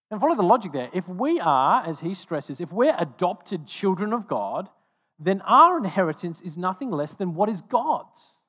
And 0.08 0.20
follow 0.20 0.36
the 0.36 0.44
logic 0.44 0.70
there. 0.70 0.88
If 0.94 1.08
we 1.08 1.40
are, 1.40 1.84
as 1.84 1.98
he 1.98 2.14
stresses, 2.14 2.60
if 2.60 2.70
we're 2.70 2.94
adopted 2.96 3.66
children 3.66 4.12
of 4.12 4.28
God, 4.28 4.68
then 5.18 5.40
our 5.40 5.76
inheritance 5.76 6.40
is 6.42 6.56
nothing 6.56 6.92
less 6.92 7.12
than 7.12 7.34
what 7.34 7.48
is 7.48 7.60
God's, 7.60 8.44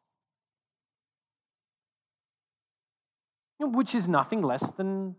which 3.57 3.95
is 3.95 4.07
nothing 4.07 4.43
less 4.43 4.69
than 4.73 5.15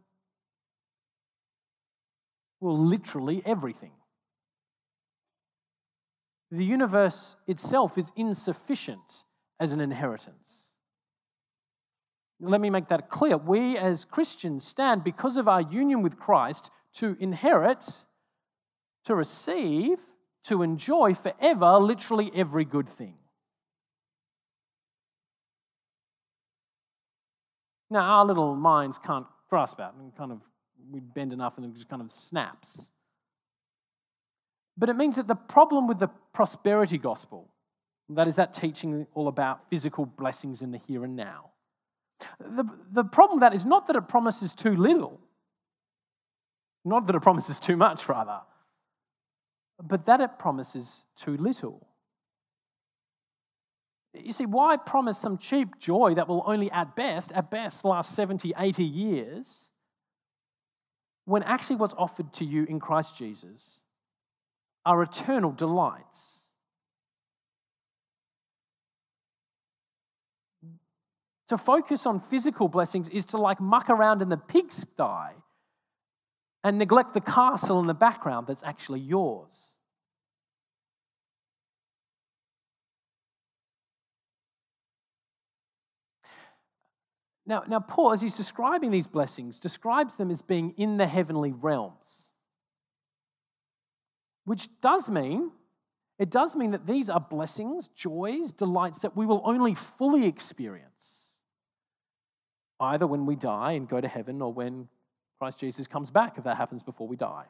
well, 2.61 2.79
literally 2.79 3.43
everything. 3.45 3.93
The 6.51 6.65
universe 6.65 7.37
itself 7.47 7.99
is 7.99 8.13
insufficient 8.17 9.25
as 9.59 9.73
an 9.73 9.81
inheritance. 9.81 10.69
Let 12.41 12.61
me 12.61 12.71
make 12.71 12.89
that 12.89 13.11
clear. 13.11 13.37
We 13.37 13.77
as 13.77 14.05
Christians 14.05 14.67
stand 14.67 15.03
because 15.03 15.37
of 15.37 15.49
our 15.49 15.63
union 15.63 16.03
with 16.03 16.19
Christ 16.19 16.71
to 16.95 17.17
inherit, 17.19 17.87
to 19.05 19.15
receive, 19.15 19.99
to 20.45 20.63
enjoy 20.63 21.15
forever 21.15 21.79
literally 21.79 22.31
every 22.35 22.65
good 22.65 22.89
thing. 22.89 23.15
Now, 27.91 28.01
our 28.01 28.25
little 28.25 28.55
minds 28.55 28.99
can't 28.99 29.27
grasp 29.49 29.79
that 29.79 29.95
and 29.99 30.15
kind 30.17 30.33
of 30.33 30.41
we 30.91 31.01
bend 31.01 31.33
enough 31.33 31.55
and 31.57 31.67
it 31.67 31.75
just 31.75 31.89
kind 31.89 32.03
of 32.03 32.11
snaps. 32.13 32.91
But 34.77 34.89
it 34.89 34.97
means 34.97 35.17
that 35.17 35.27
the 35.27 35.35
problem 35.35 35.87
with 35.87 35.99
the 35.99 36.09
prosperity 36.33 36.99
gospel, 36.99 37.49
that 38.11 38.29
is 38.29 38.37
that 38.37 38.55
teaching 38.55 39.07
all 39.15 39.29
about 39.29 39.69
physical 39.71 40.07
blessings 40.07 40.63
in 40.63 40.71
the 40.71 40.79
here 40.87 41.05
and 41.05 41.17
now, 41.17 41.51
the, 42.39 42.65
the 42.93 43.05
problem 43.05 43.39
with 43.39 43.51
that 43.51 43.55
is 43.55 43.65
not 43.65 43.87
that 43.87 43.97
it 43.97 44.09
promises 44.09 44.55
too 44.55 44.77
little, 44.77 45.21
not 46.85 47.07
that 47.07 47.17
it 47.17 47.23
promises 47.23 47.59
too 47.59 47.77
much, 47.77 48.09
rather, 48.09 48.41
but 49.83 50.07
that 50.07 50.21
it 50.21 50.39
promises 50.39 51.05
too 51.17 51.37
little. 51.37 51.87
You 54.15 54.33
see, 54.33 54.47
why 54.47 54.77
promise 54.79 55.19
some 55.19 55.37
cheap 55.37 55.79
joy 55.79 56.15
that 56.15 56.29
will 56.29 56.43
only 56.47 56.71
at 56.71 56.97
best, 56.97 57.33
at 57.33 57.51
best, 57.51 57.85
last 57.85 58.15
70, 58.15 58.55
80 58.57 58.85
years 58.85 59.73
when 61.27 61.43
actually 61.43 61.77
what's 61.77 61.95
offered 61.99 62.33
to 62.35 62.45
you 62.45 62.65
in 62.65 62.81
Christ 62.81 63.17
Jesus 63.17 63.83
are 64.87 65.03
eternal 65.03 65.51
delights. 65.51 66.45
To 71.49 71.59
focus 71.59 72.07
on 72.07 72.21
physical 72.31 72.69
blessings 72.69 73.09
is 73.09 73.25
to 73.27 73.39
like 73.39 73.61
muck 73.61 73.91
around 73.91 74.23
in 74.23 74.29
the 74.29 74.37
pigsty 74.37 75.35
and 76.65 76.79
neglect 76.79 77.15
the 77.15 77.21
castle 77.21 77.79
in 77.81 77.87
the 77.87 77.95
background 77.95 78.47
that's 78.47 78.65
actually 78.65 79.01
yours. 79.01 79.76
Now, 87.47 87.63
now, 87.69 87.79
Paul, 87.79 88.13
as 88.13 88.21
he's 88.21 88.35
describing 88.35 88.91
these 88.91 89.07
blessings, 89.07 89.61
describes 89.61 90.17
them 90.17 90.31
as 90.31 90.43
being 90.43 90.75
in 90.77 90.97
the 90.97 91.07
heavenly 91.07 91.53
realms. 91.53 92.33
Which 94.45 94.69
does 94.81 95.09
mean, 95.09 95.53
it 96.19 96.31
does 96.31 96.57
mean 96.57 96.73
that 96.73 96.87
these 96.87 97.09
are 97.09 97.21
blessings, 97.21 97.89
joys, 97.95 98.53
delights 98.53 99.01
that 99.01 99.17
we 99.17 99.27
will 99.27 99.43
only 99.45 99.75
fully 99.75 100.27
experience. 100.27 101.35
Either 102.81 103.07
when 103.07 103.27
we 103.27 103.37
die 103.37 103.73
and 103.73 103.89
go 103.89 104.01
to 104.01 104.09
heaven 104.09 104.43
or 104.43 104.53
when 104.53 104.89
Christ 105.39 105.59
Jesus 105.59 105.87
comes 105.87 106.11
back, 106.11 106.39
if 106.39 106.45
that 106.45 106.57
happens 106.57 106.83
before 106.83 107.07
we 107.07 107.17
die. 107.17 107.45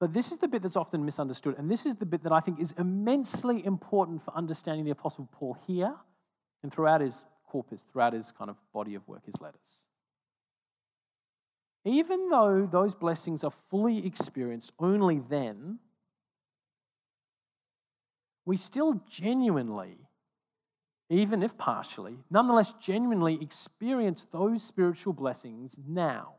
But 0.00 0.12
this 0.12 0.30
is 0.30 0.38
the 0.38 0.46
bit 0.46 0.62
that's 0.62 0.76
often 0.76 1.04
misunderstood, 1.04 1.56
and 1.58 1.68
this 1.68 1.84
is 1.84 1.96
the 1.96 2.06
bit 2.06 2.22
that 2.22 2.32
I 2.32 2.38
think 2.38 2.60
is 2.60 2.72
immensely 2.78 3.64
important 3.66 4.24
for 4.24 4.32
understanding 4.36 4.84
the 4.84 4.92
Apostle 4.92 5.28
Paul 5.32 5.56
here 5.66 5.94
and 6.62 6.72
throughout 6.72 7.00
his 7.00 7.24
corpus, 7.46 7.84
throughout 7.90 8.12
his 8.12 8.32
kind 8.32 8.50
of 8.50 8.56
body 8.72 8.94
of 8.94 9.06
work, 9.08 9.24
his 9.26 9.40
letters. 9.40 9.84
Even 11.84 12.28
though 12.28 12.68
those 12.70 12.94
blessings 12.94 13.44
are 13.44 13.52
fully 13.70 14.04
experienced 14.06 14.72
only 14.78 15.20
then, 15.30 15.78
we 18.44 18.56
still 18.56 19.00
genuinely, 19.08 19.96
even 21.08 21.42
if 21.42 21.56
partially, 21.56 22.18
nonetheless 22.30 22.74
genuinely 22.80 23.38
experience 23.40 24.26
those 24.32 24.62
spiritual 24.62 25.12
blessings 25.12 25.76
now. 25.86 26.34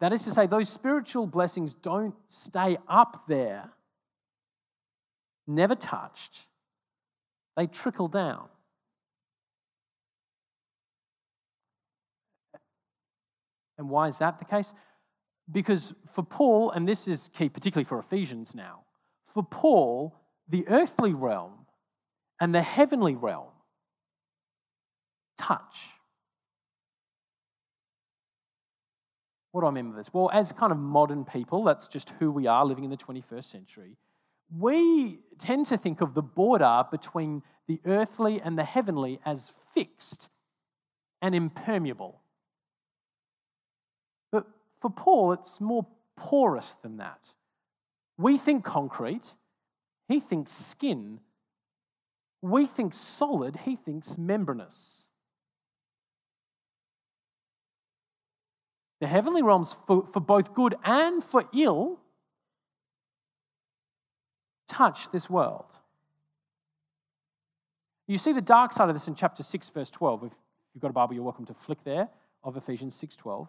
That 0.00 0.12
is 0.12 0.24
to 0.24 0.32
say, 0.32 0.46
those 0.46 0.68
spiritual 0.68 1.26
blessings 1.26 1.74
don't 1.74 2.14
stay 2.28 2.78
up 2.88 3.24
there 3.28 3.70
never 5.50 5.74
touched, 5.74 6.46
they 7.56 7.66
trickle 7.66 8.08
down. 8.08 8.48
And 13.78 13.88
why 13.88 14.08
is 14.08 14.18
that 14.18 14.38
the 14.38 14.44
case? 14.44 14.72
Because 15.50 15.94
for 16.14 16.22
Paul, 16.22 16.70
and 16.70 16.86
this 16.86 17.08
is 17.08 17.30
key 17.36 17.48
particularly 17.48 17.86
for 17.86 17.98
Ephesians 17.98 18.54
now, 18.54 18.80
for 19.32 19.42
Paul, 19.42 20.14
the 20.48 20.66
earthly 20.68 21.14
realm 21.14 21.52
and 22.40 22.54
the 22.54 22.62
heavenly 22.62 23.14
realm 23.14 23.48
touch. 25.38 25.78
What 29.52 29.62
do 29.62 29.66
I 29.66 29.70
mean 29.70 29.90
by 29.90 29.96
this? 29.96 30.12
Well, 30.12 30.30
as 30.32 30.52
kind 30.52 30.70
of 30.70 30.78
modern 30.78 31.24
people, 31.24 31.64
that's 31.64 31.88
just 31.88 32.10
who 32.18 32.30
we 32.30 32.46
are 32.46 32.64
living 32.64 32.84
in 32.84 32.90
the 32.90 32.96
21st 32.96 33.44
century 33.44 33.96
we 34.56 35.18
tend 35.38 35.66
to 35.66 35.78
think 35.78 36.00
of 36.00 36.14
the 36.14 36.22
border 36.22 36.84
between 36.90 37.42
the 37.66 37.80
earthly 37.86 38.40
and 38.40 38.58
the 38.58 38.64
heavenly 38.64 39.20
as 39.24 39.52
fixed 39.74 40.28
and 41.22 41.34
impermeable. 41.34 42.20
But 44.32 44.46
for 44.80 44.90
Paul, 44.90 45.32
it's 45.32 45.60
more 45.60 45.86
porous 46.16 46.74
than 46.82 46.96
that. 46.98 47.28
We 48.18 48.36
think 48.36 48.64
concrete, 48.64 49.36
he 50.08 50.20
thinks 50.20 50.52
skin. 50.52 51.20
We 52.42 52.66
think 52.66 52.94
solid, 52.94 53.60
he 53.64 53.76
thinks 53.76 54.18
membranous. 54.18 55.06
The 59.00 59.06
heavenly 59.06 59.42
realms, 59.42 59.76
for, 59.86 60.06
for 60.12 60.20
both 60.20 60.52
good 60.52 60.74
and 60.84 61.24
for 61.24 61.44
ill, 61.54 61.98
touch 64.70 65.10
this 65.10 65.28
world. 65.28 65.66
You 68.06 68.18
see 68.18 68.32
the 68.32 68.40
dark 68.40 68.72
side 68.72 68.88
of 68.88 68.94
this 68.94 69.08
in 69.08 69.14
chapter 69.14 69.42
6, 69.42 69.68
verse 69.68 69.90
12. 69.90 70.24
If 70.24 70.32
you've 70.74 70.82
got 70.82 70.90
a 70.90 70.94
Bible, 70.94 71.14
you're 71.14 71.24
welcome 71.24 71.46
to 71.46 71.54
flick 71.54 71.82
there 71.84 72.08
of 72.42 72.56
Ephesians 72.56 72.94
6:12. 72.94 73.48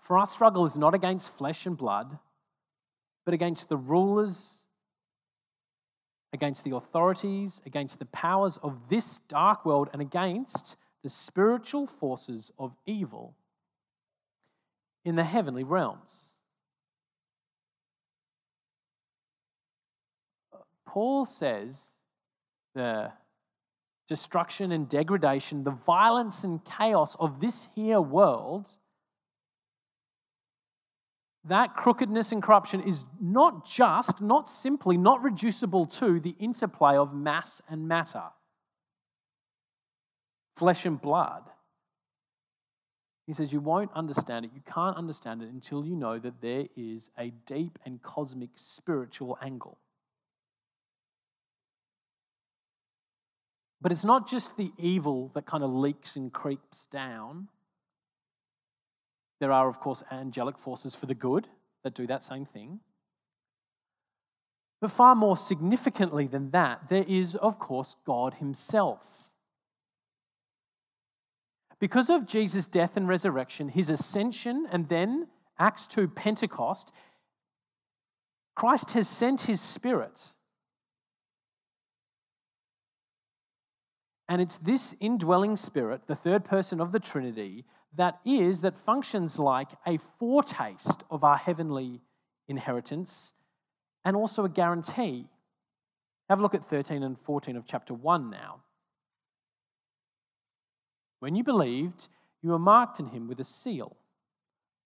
For 0.00 0.16
our 0.16 0.26
struggle 0.26 0.64
is 0.64 0.76
not 0.76 0.94
against 0.94 1.30
flesh 1.30 1.66
and 1.66 1.76
blood, 1.76 2.18
but 3.24 3.34
against 3.34 3.68
the 3.68 3.76
rulers, 3.76 4.64
against 6.32 6.64
the 6.64 6.74
authorities, 6.74 7.60
against 7.66 7.98
the 7.98 8.06
powers 8.06 8.58
of 8.62 8.88
this 8.88 9.18
dark 9.28 9.66
world, 9.66 9.90
and 9.92 10.00
against 10.00 10.76
the 11.02 11.10
spiritual 11.10 11.86
forces 11.86 12.52
of 12.58 12.74
evil 12.86 13.34
in 15.04 15.16
the 15.16 15.24
heavenly 15.24 15.64
realms. 15.64 16.37
Paul 20.88 21.26
says 21.26 21.88
the 22.74 23.12
destruction 24.08 24.72
and 24.72 24.88
degradation, 24.88 25.62
the 25.62 25.78
violence 25.86 26.44
and 26.44 26.64
chaos 26.64 27.14
of 27.20 27.40
this 27.40 27.68
here 27.74 28.00
world, 28.00 28.66
that 31.44 31.74
crookedness 31.74 32.32
and 32.32 32.42
corruption 32.42 32.80
is 32.80 33.04
not 33.20 33.66
just, 33.66 34.20
not 34.22 34.48
simply, 34.48 34.96
not 34.96 35.22
reducible 35.22 35.86
to 35.86 36.20
the 36.20 36.34
interplay 36.40 36.96
of 36.96 37.14
mass 37.14 37.60
and 37.68 37.86
matter, 37.86 38.24
flesh 40.56 40.86
and 40.86 41.00
blood. 41.00 41.42
He 43.26 43.34
says, 43.34 43.52
You 43.52 43.60
won't 43.60 43.92
understand 43.94 44.46
it. 44.46 44.52
You 44.54 44.62
can't 44.66 44.96
understand 44.96 45.42
it 45.42 45.50
until 45.50 45.84
you 45.84 45.96
know 45.96 46.18
that 46.18 46.40
there 46.40 46.64
is 46.76 47.10
a 47.18 47.30
deep 47.44 47.78
and 47.84 48.02
cosmic 48.02 48.50
spiritual 48.54 49.36
angle. 49.42 49.76
But 53.80 53.92
it's 53.92 54.04
not 54.04 54.28
just 54.28 54.56
the 54.56 54.72
evil 54.76 55.30
that 55.34 55.46
kind 55.46 55.62
of 55.62 55.70
leaks 55.70 56.16
and 56.16 56.32
creeps 56.32 56.86
down. 56.86 57.48
There 59.40 59.52
are, 59.52 59.68
of 59.68 59.78
course, 59.78 60.02
angelic 60.10 60.58
forces 60.58 60.94
for 60.94 61.06
the 61.06 61.14
good 61.14 61.48
that 61.84 61.94
do 61.94 62.06
that 62.08 62.24
same 62.24 62.44
thing. 62.44 62.80
But 64.80 64.92
far 64.92 65.14
more 65.14 65.36
significantly 65.36 66.26
than 66.26 66.50
that, 66.50 66.88
there 66.88 67.04
is, 67.06 67.34
of 67.36 67.58
course, 67.58 67.96
God 68.04 68.34
Himself. 68.34 69.00
Because 71.80 72.10
of 72.10 72.26
Jesus' 72.26 72.66
death 72.66 72.92
and 72.96 73.06
resurrection, 73.06 73.68
His 73.68 73.90
ascension, 73.90 74.66
and 74.70 74.88
then 74.88 75.28
Acts 75.58 75.86
2 75.86 76.08
Pentecost, 76.08 76.90
Christ 78.56 78.92
has 78.92 79.08
sent 79.08 79.42
His 79.42 79.60
Spirit. 79.60 80.32
And 84.28 84.42
it's 84.42 84.58
this 84.58 84.94
indwelling 85.00 85.56
Spirit, 85.56 86.02
the 86.06 86.16
third 86.16 86.44
person 86.44 86.80
of 86.80 86.92
the 86.92 87.00
Trinity, 87.00 87.64
that 87.96 88.18
is, 88.24 88.60
that 88.60 88.78
functions 88.84 89.38
like 89.38 89.68
a 89.86 89.98
foretaste 90.18 91.02
of 91.10 91.24
our 91.24 91.36
heavenly 91.36 92.02
inheritance 92.46 93.32
and 94.04 94.16
also 94.16 94.44
a 94.44 94.48
guarantee. 94.48 95.26
Have 96.28 96.40
a 96.40 96.42
look 96.42 96.54
at 96.54 96.68
13 96.68 97.02
and 97.02 97.16
14 97.20 97.56
of 97.56 97.66
chapter 97.66 97.94
1 97.94 98.30
now. 98.30 98.60
When 101.20 101.34
you 101.34 101.42
believed, 101.42 102.08
you 102.42 102.50
were 102.50 102.58
marked 102.58 103.00
in 103.00 103.08
him 103.08 103.28
with 103.28 103.40
a 103.40 103.44
seal, 103.44 103.96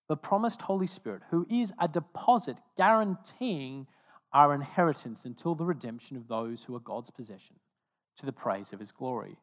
the 0.09 0.17
promised 0.17 0.63
Holy 0.63 0.87
Spirit, 0.87 1.23
who 1.31 1.47
is 1.51 1.73
a 1.81 1.89
deposit 1.89 2.59
guaranteeing 2.77 3.87
our 4.33 4.55
inheritance 4.55 5.25
until 5.25 5.55
the 5.55 5.65
redemption 5.65 6.17
of 6.17 6.29
those 6.29 6.65
who 6.65 6.75
are 6.75 6.81
God's 6.81 7.11
possession, 7.11 7.57
to 8.19 8.27
the 8.27 8.33
praise 8.33 8.73
of 8.73 8.81
his 8.81 8.93
glory. 8.93 9.37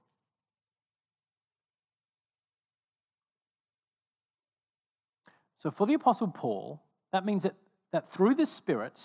So, 5.58 5.72
for 5.72 5.86
the 5.86 5.94
Apostle 5.94 6.30
Paul, 6.30 6.82
that 7.12 7.26
means 7.26 7.44
that, 7.44 7.56
that 7.92 8.12
through 8.14 8.36
the 8.36 8.46
Spirit, 8.46 9.02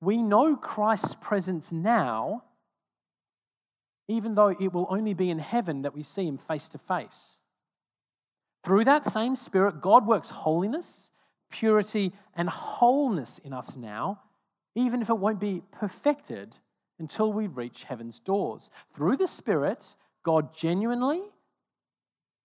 we 0.00 0.16
know 0.16 0.56
Christ's 0.56 1.14
presence 1.20 1.72
now, 1.72 2.44
even 4.08 4.34
though 4.34 4.48
it 4.48 4.72
will 4.72 4.86
only 4.88 5.12
be 5.12 5.30
in 5.30 5.38
heaven 5.38 5.82
that 5.82 5.94
we 5.94 6.02
see 6.02 6.26
him 6.26 6.38
face 6.38 6.68
to 6.70 6.78
face. 6.78 7.40
Through 8.64 8.86
that 8.86 9.04
same 9.04 9.36
Spirit, 9.36 9.82
God 9.82 10.06
works 10.06 10.30
holiness, 10.30 11.10
purity, 11.50 12.12
and 12.34 12.48
wholeness 12.48 13.38
in 13.44 13.52
us 13.52 13.76
now, 13.76 14.20
even 14.74 15.02
if 15.02 15.10
it 15.10 15.18
won't 15.18 15.40
be 15.40 15.62
perfected 15.70 16.56
until 16.98 17.32
we 17.32 17.46
reach 17.46 17.84
heaven's 17.84 18.20
doors. 18.20 18.70
Through 18.94 19.16
the 19.16 19.26
Spirit, 19.26 19.96
God 20.22 20.54
genuinely 20.54 21.22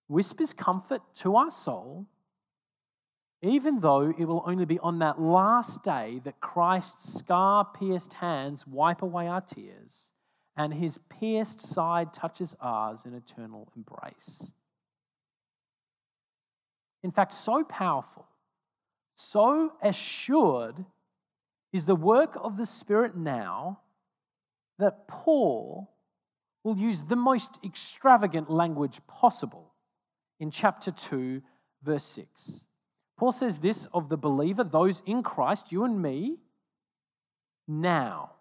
whispers 0.07 0.53
comfort 0.53 1.01
to 1.15 1.35
our 1.37 1.51
soul 1.51 2.05
even 3.41 3.79
though 3.79 4.13
it 4.17 4.25
will 4.25 4.43
only 4.45 4.65
be 4.65 4.77
on 4.79 4.99
that 4.99 5.19
last 5.19 5.83
day 5.83 6.21
that 6.23 6.39
Christ's 6.39 7.13
scar 7.13 7.65
pierced 7.65 8.13
hands 8.13 8.67
wipe 8.67 9.01
away 9.01 9.27
our 9.27 9.41
tears 9.41 10.11
and 10.55 10.73
his 10.73 10.99
pierced 11.09 11.59
side 11.59 12.13
touches 12.13 12.55
ours 12.61 13.01
in 13.05 13.15
eternal 13.15 13.71
embrace. 13.75 14.51
In 17.03 17.11
fact, 17.11 17.33
so 17.33 17.63
powerful, 17.63 18.27
so 19.15 19.73
assured 19.81 20.85
is 21.73 21.85
the 21.85 21.95
work 21.95 22.37
of 22.39 22.57
the 22.57 22.65
Spirit 22.65 23.17
now 23.17 23.79
that 24.81 25.07
Paul 25.07 25.89
will 26.63 26.77
use 26.77 27.03
the 27.03 27.15
most 27.15 27.57
extravagant 27.63 28.49
language 28.49 28.99
possible 29.07 29.73
in 30.39 30.51
chapter 30.51 30.91
2, 30.91 31.41
verse 31.83 32.03
6. 32.03 32.65
Paul 33.17 33.31
says 33.31 33.59
this 33.59 33.87
of 33.93 34.09
the 34.09 34.17
believer, 34.17 34.63
those 34.63 35.01
in 35.05 35.23
Christ, 35.23 35.71
you 35.71 35.83
and 35.83 36.01
me, 36.01 36.37
now. 37.67 38.31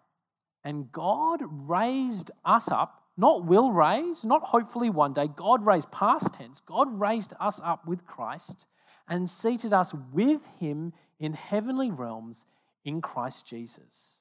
And 0.63 0.91
God 0.91 1.41
raised 1.47 2.31
us 2.43 2.69
up, 2.69 3.03
not 3.17 3.45
will 3.45 3.71
raise, 3.71 4.23
not 4.23 4.41
hopefully 4.41 4.89
one 4.89 5.13
day. 5.13 5.27
God 5.27 5.65
raised 5.65 5.91
past 5.91 6.33
tense. 6.33 6.59
God 6.65 6.99
raised 6.99 7.33
us 7.39 7.61
up 7.63 7.87
with 7.87 8.05
Christ 8.05 8.65
and 9.07 9.29
seated 9.29 9.73
us 9.73 9.93
with 10.11 10.41
him 10.59 10.93
in 11.19 11.33
heavenly 11.33 11.91
realms 11.91 12.45
in 12.83 13.01
Christ 13.01 13.45
Jesus. 13.45 14.20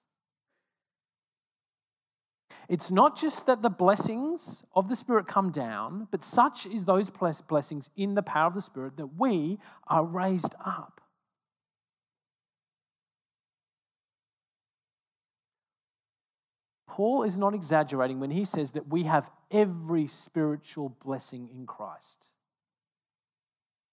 It's 2.71 2.93
not 2.93 3.19
just 3.19 3.47
that 3.47 3.63
the 3.63 3.69
blessings 3.69 4.63
of 4.77 4.89
the 4.89 4.95
Spirit 4.95 5.27
come 5.27 5.51
down, 5.51 6.07
but 6.13 6.23
such 6.23 6.67
is 6.67 6.85
those 6.85 7.11
blessings 7.49 7.91
in 7.97 8.15
the 8.15 8.23
power 8.23 8.47
of 8.47 8.55
the 8.55 8.63
Spirit 8.63 8.97
that 8.97 9.19
we 9.19 9.59
are 9.89 10.05
raised 10.05 10.55
up. 10.65 11.01
Paul 16.87 17.25
is 17.25 17.37
not 17.37 17.55
exaggerating 17.55 18.21
when 18.21 18.31
he 18.31 18.45
says 18.45 18.71
that 18.71 18.87
we 18.87 19.03
have 19.03 19.29
every 19.51 20.07
spiritual 20.07 20.97
blessing 21.05 21.49
in 21.53 21.67
Christ. 21.67 22.27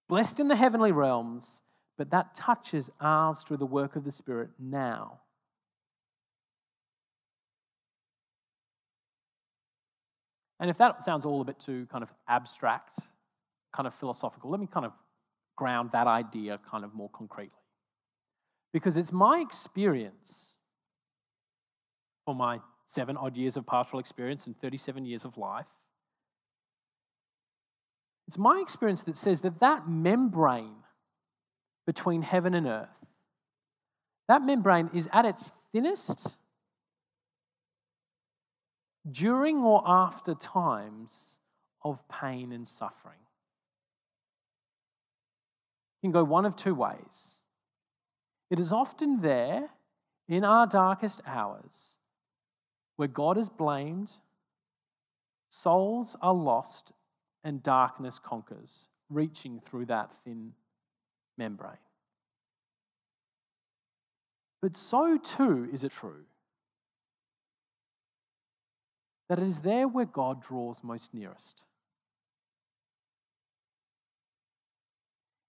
Blessed 0.08 0.40
in 0.40 0.50
the 0.50 0.56
heavenly 0.56 0.92
realms, 0.92 1.62
but 1.98 2.12
that 2.12 2.36
touches 2.36 2.92
ours 3.02 3.40
through 3.40 3.58
the 3.58 3.66
work 3.66 3.96
of 3.96 4.04
the 4.04 4.12
Spirit 4.12 4.52
now. 4.60 5.22
And 10.60 10.70
if 10.70 10.78
that 10.78 11.04
sounds 11.04 11.26
all 11.26 11.42
a 11.42 11.46
bit 11.46 11.60
too 11.60 11.88
kind 11.92 12.04
of 12.04 12.10
abstract, 12.28 13.00
kind 13.74 13.88
of 13.88 13.94
philosophical, 13.96 14.50
let 14.50 14.60
me 14.60 14.68
kind 14.68 14.86
of 14.86 14.92
ground 15.56 15.92
that 15.94 16.08
idea 16.08 16.60
kind 16.70 16.84
of 16.84 16.94
more 16.94 17.10
concretely. 17.10 17.52
Because 18.74 18.98
it's 18.98 19.12
my 19.12 19.40
experience 19.40 20.56
for 22.26 22.36
my 22.36 22.60
seven 22.88 23.18
odd 23.18 23.36
years 23.36 23.58
of 23.58 23.66
pastoral 23.66 24.00
experience 24.00 24.48
and 24.48 24.60
37 24.60 25.06
years 25.06 25.26
of 25.26 25.38
life. 25.38 25.66
It's 28.28 28.38
my 28.38 28.60
experience 28.62 29.04
that 29.04 29.16
says 29.16 29.42
that 29.42 29.60
that 29.60 29.88
membrane 29.88 30.84
between 31.86 32.22
heaven 32.22 32.54
and 32.54 32.68
earth, 32.68 32.90
that 34.28 34.42
membrane 34.42 34.90
is 34.94 35.08
at 35.14 35.26
its 35.26 35.52
thinnest 35.72 36.36
during 39.12 39.58
or 39.58 39.84
after 39.86 40.34
times 40.36 41.38
of 41.84 42.00
pain 42.10 42.52
and 42.52 42.68
suffering. 42.68 43.20
You 46.02 46.08
can 46.08 46.12
go 46.12 46.24
one 46.24 46.46
of 46.46 46.56
two 46.56 46.76
ways. 46.76 47.42
It 48.50 48.60
is 48.60 48.72
often 48.72 49.22
there 49.22 49.70
in 50.28 50.44
our 50.44 50.68
darkest 50.68 51.22
hours 51.26 51.96
where 52.96 53.08
God 53.08 53.38
is 53.38 53.50
blamed, 53.50 54.12
souls 55.50 56.16
are 56.22 56.34
lost, 56.34 56.92
and 57.44 57.64
darkness 57.64 58.20
conquers, 58.20 58.88
reaching 59.10 59.60
through 59.60 59.86
that 59.86 60.12
thin 60.24 60.54
membrane. 61.38 61.78
But 64.62 64.76
so 64.76 65.18
too 65.18 65.70
is 65.72 65.84
it 65.84 65.92
true 65.92 66.26
that 69.30 69.40
it 69.40 69.48
is 69.48 69.60
there 69.60 69.88
where 69.88 70.06
God 70.06 70.42
draws 70.42 70.80
most 70.84 71.14
nearest. 71.14 71.64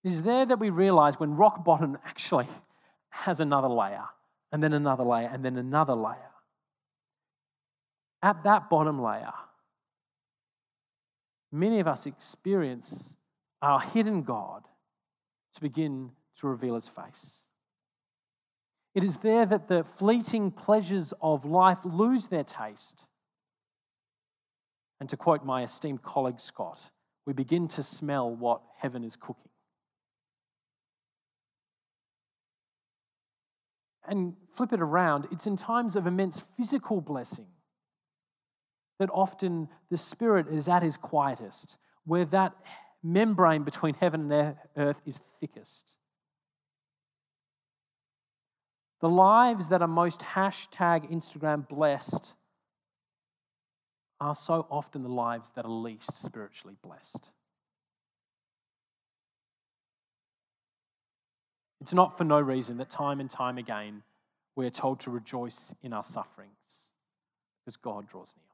It 0.05 0.13
is 0.13 0.23
there 0.23 0.47
that 0.47 0.59
we 0.59 0.71
realize 0.71 1.19
when 1.19 1.37
rock 1.37 1.65
bottom 1.65 1.99
actually 2.05 2.49
has 3.11 3.41
another 3.41 3.69
layer, 3.69 4.05
and 4.53 4.63
then 4.63 4.73
another 4.73 5.05
layer, 5.05 5.29
and 5.33 5.45
then 5.45 5.57
another 5.57 5.95
layer. 5.95 6.17
At 8.23 8.43
that 8.45 8.69
bottom 8.69 9.01
layer, 9.01 9.33
many 11.53 11.81
of 11.81 11.87
us 11.87 12.07
experience 12.07 13.15
our 13.63 13.81
hidden 13.81 14.23
God 14.23 14.65
to 15.55 15.61
begin 15.61 16.11
to 16.41 16.49
reveal 16.49 16.75
his 16.75 16.89
face. 16.89 17.45
It 18.95 19.05
is 19.05 19.19
there 19.19 19.47
that 19.47 19.69
the 19.69 19.85
fleeting 19.97 20.51
pleasures 20.51 21.13
of 21.21 21.45
life 21.45 21.79
lose 21.85 22.27
their 22.27 22.45
taste 22.45 23.07
and 25.01 25.09
to 25.09 25.17
quote 25.17 25.45
my 25.45 25.63
esteemed 25.65 26.03
colleague 26.03 26.41
Scott, 26.41 26.91
we 27.27 27.33
begin 27.33 27.69
to 27.69 27.83
smell 27.83 28.35
what 28.35 28.63
heaven 28.79 29.05
is 29.05 29.17
cooking. 29.17 29.51
And 34.07 34.35
flip 34.57 34.73
it 34.73 34.81
around, 34.81 35.29
it's 35.31 35.47
in 35.47 35.57
times 35.57 35.95
of 35.95 36.07
immense 36.07 36.43
physical 36.57 37.01
blessing 37.01 37.47
that 38.99 39.11
often 39.13 39.69
the 39.91 39.99
spirit 39.99 40.47
is 40.51 40.67
at 40.67 40.83
his 40.83 40.97
quietest, 40.97 41.77
where 42.05 42.25
that 42.27 42.55
membrane 43.03 43.63
between 43.63 43.95
heaven 43.95 44.33
and 44.33 44.57
earth 44.77 44.97
is 45.07 45.21
thickest. 45.41 45.95
The 49.01 49.09
lives 49.09 49.69
that 49.69 49.83
are 49.83 49.89
most 49.89 50.21
hashtag 50.21 51.13
Instagram 51.13 51.69
blessed 51.69 52.35
are 54.21 54.35
so 54.35 54.67
often 54.71 55.03
the 55.03 55.09
lives 55.09 55.51
that 55.55 55.65
are 55.65 55.71
least 55.71 56.23
spiritually 56.23 56.77
blessed. 56.83 57.31
It's 61.81 61.93
not 61.93 62.19
for 62.19 62.25
no 62.25 62.41
reason 62.41 62.79
that 62.79 62.91
time 62.91 63.21
and 63.21 63.31
time 63.31 63.59
again 63.59 64.03
we 64.57 64.67
are 64.67 64.71
told 64.71 65.01
to 65.01 65.11
rejoice 65.11 65.75
in 65.83 65.93
our 65.93 66.03
sufferings 66.03 66.91
because 67.65 67.77
God 67.77 68.09
draws 68.09 68.35
near. 68.37 68.45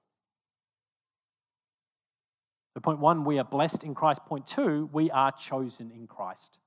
So, 2.74 2.80
point 2.80 2.98
one, 2.98 3.24
we 3.24 3.38
are 3.38 3.44
blessed 3.44 3.84
in 3.84 3.94
Christ. 3.94 4.20
Point 4.26 4.46
two, 4.46 4.90
we 4.92 5.10
are 5.10 5.32
chosen 5.32 5.90
in 5.90 6.06
Christ. 6.06 6.58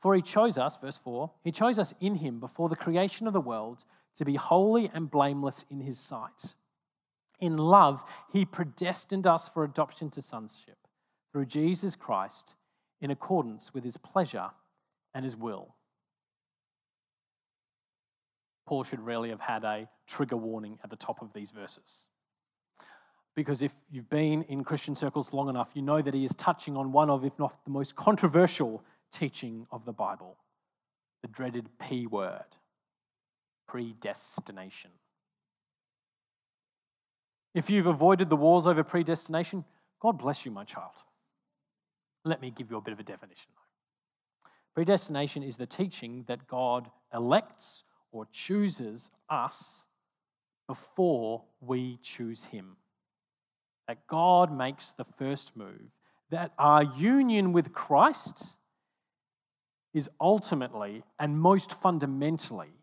For 0.00 0.14
he 0.14 0.22
chose 0.22 0.56
us, 0.56 0.76
verse 0.80 0.98
4, 1.02 1.30
he 1.42 1.50
chose 1.50 1.78
us 1.78 1.92
in 2.00 2.14
him 2.14 2.38
before 2.38 2.68
the 2.68 2.76
creation 2.76 3.26
of 3.26 3.32
the 3.32 3.40
world 3.40 3.84
to 4.18 4.24
be 4.24 4.34
holy 4.34 4.90
and 4.92 5.10
blameless 5.10 5.64
in 5.70 5.80
his 5.80 5.98
sight. 5.98 6.54
In 7.40 7.56
love, 7.56 8.02
he 8.32 8.44
predestined 8.44 9.26
us 9.26 9.48
for 9.48 9.64
adoption 9.64 10.10
to 10.10 10.22
sonship 10.22 10.76
through 11.32 11.46
Jesus 11.46 11.94
Christ 11.94 12.54
in 13.00 13.10
accordance 13.10 13.72
with 13.72 13.84
his 13.84 13.96
pleasure 13.96 14.50
and 15.14 15.24
his 15.24 15.36
will. 15.36 15.74
Paul 18.66 18.84
should 18.84 19.00
really 19.00 19.30
have 19.30 19.40
had 19.40 19.64
a 19.64 19.88
trigger 20.06 20.36
warning 20.36 20.78
at 20.82 20.90
the 20.90 20.96
top 20.96 21.22
of 21.22 21.32
these 21.32 21.50
verses. 21.50 22.08
Because 23.36 23.62
if 23.62 23.72
you've 23.88 24.10
been 24.10 24.42
in 24.42 24.64
Christian 24.64 24.96
circles 24.96 25.32
long 25.32 25.48
enough, 25.48 25.70
you 25.74 25.80
know 25.80 26.02
that 26.02 26.12
he 26.12 26.24
is 26.24 26.34
touching 26.34 26.76
on 26.76 26.90
one 26.90 27.08
of, 27.08 27.24
if 27.24 27.38
not 27.38 27.64
the 27.64 27.70
most 27.70 27.94
controversial 27.94 28.82
teaching 29.12 29.66
of 29.70 29.84
the 29.84 29.92
Bible 29.92 30.36
the 31.22 31.28
dreaded 31.28 31.68
P 31.80 32.06
word 32.06 32.44
predestination. 33.68 34.90
If 37.54 37.70
you've 37.70 37.86
avoided 37.86 38.28
the 38.28 38.36
wars 38.36 38.66
over 38.66 38.82
predestination, 38.82 39.64
God 40.00 40.18
bless 40.18 40.44
you, 40.44 40.50
my 40.50 40.64
child. 40.64 40.92
Let 42.24 42.40
me 42.40 42.50
give 42.50 42.70
you 42.70 42.76
a 42.76 42.80
bit 42.80 42.92
of 42.92 43.00
a 43.00 43.04
definition. 43.04 43.50
Predestination 44.74 45.42
is 45.42 45.56
the 45.56 45.66
teaching 45.66 46.24
that 46.28 46.46
God 46.46 46.90
elects 47.12 47.84
or 48.12 48.26
chooses 48.32 49.10
us 49.28 49.84
before 50.66 51.42
we 51.60 51.98
choose 52.02 52.44
Him. 52.44 52.76
That 53.88 54.06
God 54.06 54.56
makes 54.56 54.92
the 54.92 55.06
first 55.18 55.56
move, 55.56 55.90
that 56.30 56.52
our 56.58 56.82
union 56.82 57.52
with 57.52 57.72
Christ 57.72 58.54
is 59.94 60.08
ultimately 60.20 61.02
and 61.18 61.38
most 61.38 61.72
fundamentally 61.80 62.77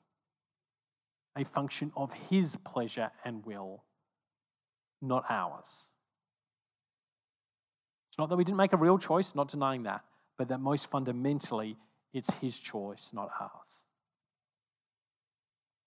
a 1.37 1.43
function 1.43 1.91
of 1.95 2.11
His 2.29 2.55
pleasure 2.65 3.11
and 3.23 3.45
will, 3.45 3.83
not 5.01 5.23
ours. 5.29 5.89
It's 8.09 8.17
not 8.17 8.29
that 8.29 8.37
we 8.37 8.43
didn't 8.43 8.57
make 8.57 8.73
a 8.73 8.77
real 8.77 8.97
choice, 8.97 9.35
not 9.35 9.49
denying 9.49 9.83
that, 9.83 10.03
but 10.37 10.47
that 10.47 10.59
most 10.59 10.89
fundamentally 10.89 11.77
it's 12.13 12.33
His 12.35 12.57
choice, 12.57 13.09
not 13.11 13.29
ours. 13.39 13.85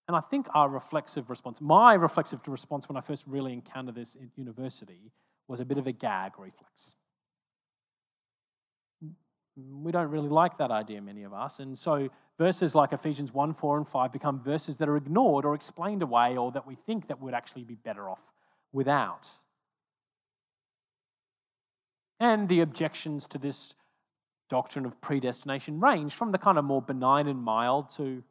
And 0.09 0.17
I 0.17 0.21
think 0.21 0.47
our 0.55 0.69
reflexive 0.69 1.29
response, 1.29 1.61
my 1.61 1.95
reflexive 1.95 2.41
response 2.47 2.89
when 2.89 2.97
I 2.97 3.03
first 3.03 3.25
really 3.27 3.53
encountered 3.53 3.95
this 3.95 4.15
in 4.15 4.31
university, 4.37 5.13
was 5.49 5.61
a 5.61 5.65
bit 5.65 5.79
of 5.79 5.87
a 5.87 5.93
gag 5.93 6.33
reflex. 6.39 6.95
We 9.57 9.93
don't 9.93 10.11
really 10.11 10.29
like 10.29 10.59
that 10.59 10.71
idea, 10.71 11.03
many 11.03 11.25
of 11.25 11.33
us. 11.33 11.59
And 11.59 11.79
so 11.79 12.09
verses 12.39 12.75
like 12.75 12.93
Ephesians 12.93 13.35
1, 13.35 13.55
4, 13.55 13.79
and 13.79 13.89
5 13.89 14.13
become 14.13 14.41
verses 14.41 14.77
that 14.77 14.89
are 14.89 14.97
ignored 14.97 15.45
or 15.45 15.55
explained 15.55 16.03
away 16.03 16.37
or 16.37 16.53
that 16.53 16.67
we 16.67 16.77
think 16.87 17.09
that 17.09 17.21
would 17.21 17.35
actually 17.35 17.65
be 17.65 17.75
better 17.75 18.09
off 18.09 18.21
without. 18.73 19.27
And 22.21 22.49
the 22.49 22.61
objections 22.61 23.27
to 23.29 23.39
this 23.39 23.75
doctrine 24.49 24.87
of 24.87 25.01
predestination 25.01 25.81
range 25.81 26.15
from 26.15 26.33
the 26.33 26.39
kind 26.39 26.59
of 26.59 26.65
more 26.65 26.81
benign 26.81 27.27
and 27.27 27.43
mild 27.43 27.91
to, 27.97 28.23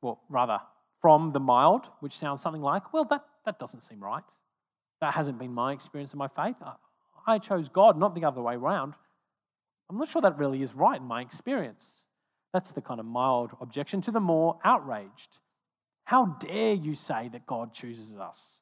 well, 0.00 0.20
rather, 0.28 0.58
from 1.02 1.32
the 1.32 1.40
mild, 1.40 1.82
which 2.00 2.18
sounds 2.18 2.40
something 2.40 2.62
like, 2.62 2.92
well, 2.92 3.04
that, 3.04 3.24
that 3.44 3.58
doesn't 3.58 3.82
seem 3.82 4.02
right. 4.02 4.24
That 5.00 5.14
hasn't 5.14 5.38
been 5.38 5.52
my 5.52 5.72
experience 5.72 6.12
of 6.12 6.18
my 6.18 6.28
faith. 6.28 6.56
I 7.26 7.38
chose 7.38 7.68
God, 7.68 7.98
not 7.98 8.14
the 8.14 8.24
other 8.24 8.40
way 8.40 8.54
around. 8.54 8.94
I'm 9.88 9.98
not 9.98 10.08
sure 10.08 10.22
that 10.22 10.38
really 10.38 10.62
is 10.62 10.74
right 10.74 11.00
in 11.00 11.06
my 11.06 11.20
experience. 11.20 12.06
That's 12.52 12.72
the 12.72 12.80
kind 12.80 13.00
of 13.00 13.06
mild 13.06 13.52
objection 13.60 14.00
to 14.02 14.10
the 14.10 14.20
more 14.20 14.58
outraged. 14.64 15.38
How 16.04 16.36
dare 16.40 16.72
you 16.72 16.94
say 16.94 17.28
that 17.32 17.46
God 17.46 17.72
chooses 17.72 18.16
us? 18.16 18.60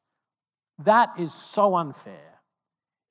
That 0.84 1.10
is 1.18 1.32
so 1.32 1.76
unfair. 1.76 2.40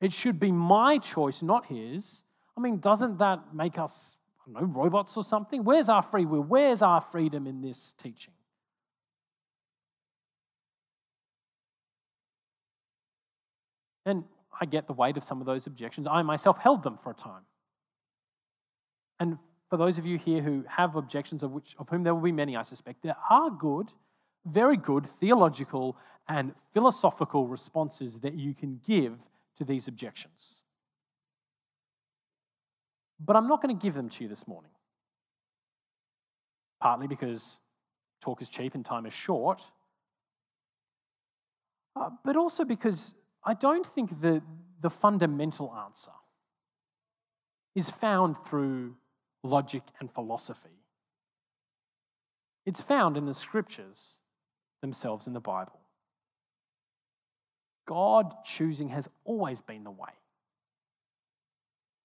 It 0.02 0.12
should 0.12 0.40
be 0.40 0.52
my 0.52 0.98
choice, 0.98 1.42
not 1.42 1.66
his. 1.68 2.24
I 2.58 2.62
mean, 2.62 2.80
doesn't 2.80 3.20
that 3.20 3.54
make 3.54 3.78
us, 3.80 4.18
I 4.42 4.52
don't 4.52 4.62
know, 4.62 4.82
robots 4.82 5.16
or 5.16 5.24
something? 5.24 5.64
Where's 5.64 5.88
our 5.88 6.04
free 6.04 6.26
will? 6.26 6.42
Where's 6.42 6.82
our 6.82 7.00
freedom 7.00 7.48
in 7.48 7.62
this 7.62 7.94
teaching? 7.94 8.34
And 14.06 14.26
I 14.60 14.66
get 14.66 14.88
the 14.88 14.94
weight 14.94 15.16
of 15.16 15.24
some 15.24 15.40
of 15.40 15.46
those 15.46 15.68
objections. 15.68 16.08
I 16.10 16.22
myself 16.24 16.58
held 16.58 16.84
them 16.84 17.00
for 17.02 17.12
a 17.12 17.16
time. 17.16 17.44
And 19.24 19.38
for 19.70 19.78
those 19.78 19.98
of 19.98 20.06
you 20.06 20.18
here 20.18 20.42
who 20.42 20.66
have 20.68 20.98
objections, 20.98 21.44
of, 21.44 21.52
which, 21.52 21.78
of 21.80 21.88
whom 21.88 22.04
there 22.04 22.14
will 22.14 22.22
be 22.22 22.34
many, 22.34 22.58
I 22.58 22.62
suspect, 22.62 23.04
there 23.04 23.16
are 23.30 23.50
good, 23.50 23.90
very 24.46 24.76
good 24.76 25.08
theological 25.22 25.96
and 26.28 26.54
philosophical 26.74 27.48
responses 27.48 28.20
that 28.20 28.34
you 28.34 28.54
can 28.54 28.82
give 28.86 29.18
to 29.56 29.64
these 29.64 29.88
objections. 29.88 30.64
But 33.18 33.38
I'm 33.38 33.48
not 33.48 33.62
going 33.62 33.74
to 33.74 33.82
give 33.82 33.94
them 33.94 34.10
to 34.10 34.24
you 34.24 34.28
this 34.28 34.46
morning. 34.46 34.72
Partly 36.82 37.08
because 37.08 37.60
talk 38.20 38.42
is 38.42 38.50
cheap 38.50 38.76
and 38.76 38.84
time 38.84 39.06
is 39.06 39.14
short, 39.14 39.62
uh, 41.96 42.10
but 42.26 42.36
also 42.36 42.66
because 42.66 43.14
I 43.42 43.54
don't 43.54 43.88
think 43.96 44.20
the, 44.20 44.42
the 44.82 44.90
fundamental 44.90 45.74
answer 45.74 46.12
is 47.74 47.90
found 47.90 48.36
through 48.46 48.96
logic 49.44 49.84
and 50.00 50.12
philosophy. 50.12 50.70
It's 52.66 52.82
found 52.82 53.18
in 53.18 53.26
the 53.26 53.34
scriptures 53.34 54.20
themselves 54.82 55.28
in 55.28 55.34
the 55.34 55.40
Bible. 55.40 55.80
God 57.86 58.34
choosing 58.46 58.90
has 58.90 59.10
always 59.26 59.60
been 59.60 59.84
the 59.84 59.92
way. 59.92 60.10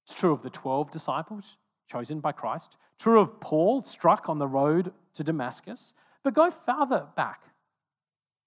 It's 0.07 0.18
true 0.18 0.33
of 0.33 0.42
the 0.42 0.51
12 0.51 0.90
disciples 0.90 1.57
chosen 1.90 2.20
by 2.20 2.33
Christ, 2.33 2.77
true 2.98 3.20
of 3.20 3.40
Paul 3.40 3.85
struck 3.85 4.29
on 4.29 4.38
the 4.38 4.48
road 4.48 4.92
to 5.14 5.24
Damascus, 5.24 5.94
but 6.24 6.35
go 6.35 6.51
farther 6.51 7.07
back. 7.16 7.42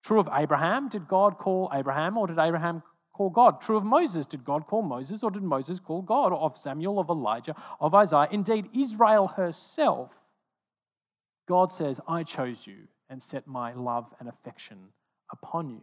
True 0.03 0.19
of 0.19 0.29
Abraham, 0.33 0.89
did 0.89 1.07
God 1.07 1.37
call 1.37 1.71
Abraham 1.73 2.17
or 2.17 2.27
did 2.27 2.39
Abraham 2.39 2.83
call 3.13 3.29
God? 3.29 3.61
True 3.61 3.77
of 3.77 3.83
Moses, 3.83 4.25
did 4.25 4.43
God 4.43 4.67
call 4.67 4.81
Moses 4.81 5.23
or 5.23 5.31
did 5.31 5.43
Moses 5.43 5.79
call 5.79 6.01
God? 6.01 6.31
Or 6.31 6.39
of 6.39 6.57
Samuel, 6.57 6.99
of 6.99 7.09
Elijah, 7.09 7.55
of 7.79 7.93
Isaiah? 7.93 8.27
Indeed, 8.31 8.69
Israel 8.73 9.27
herself, 9.27 10.11
God 11.47 11.71
says, 11.71 11.99
I 12.07 12.23
chose 12.23 12.65
you 12.65 12.87
and 13.09 13.21
set 13.21 13.47
my 13.47 13.73
love 13.73 14.13
and 14.19 14.29
affection 14.29 14.77
upon 15.31 15.69
you. 15.69 15.81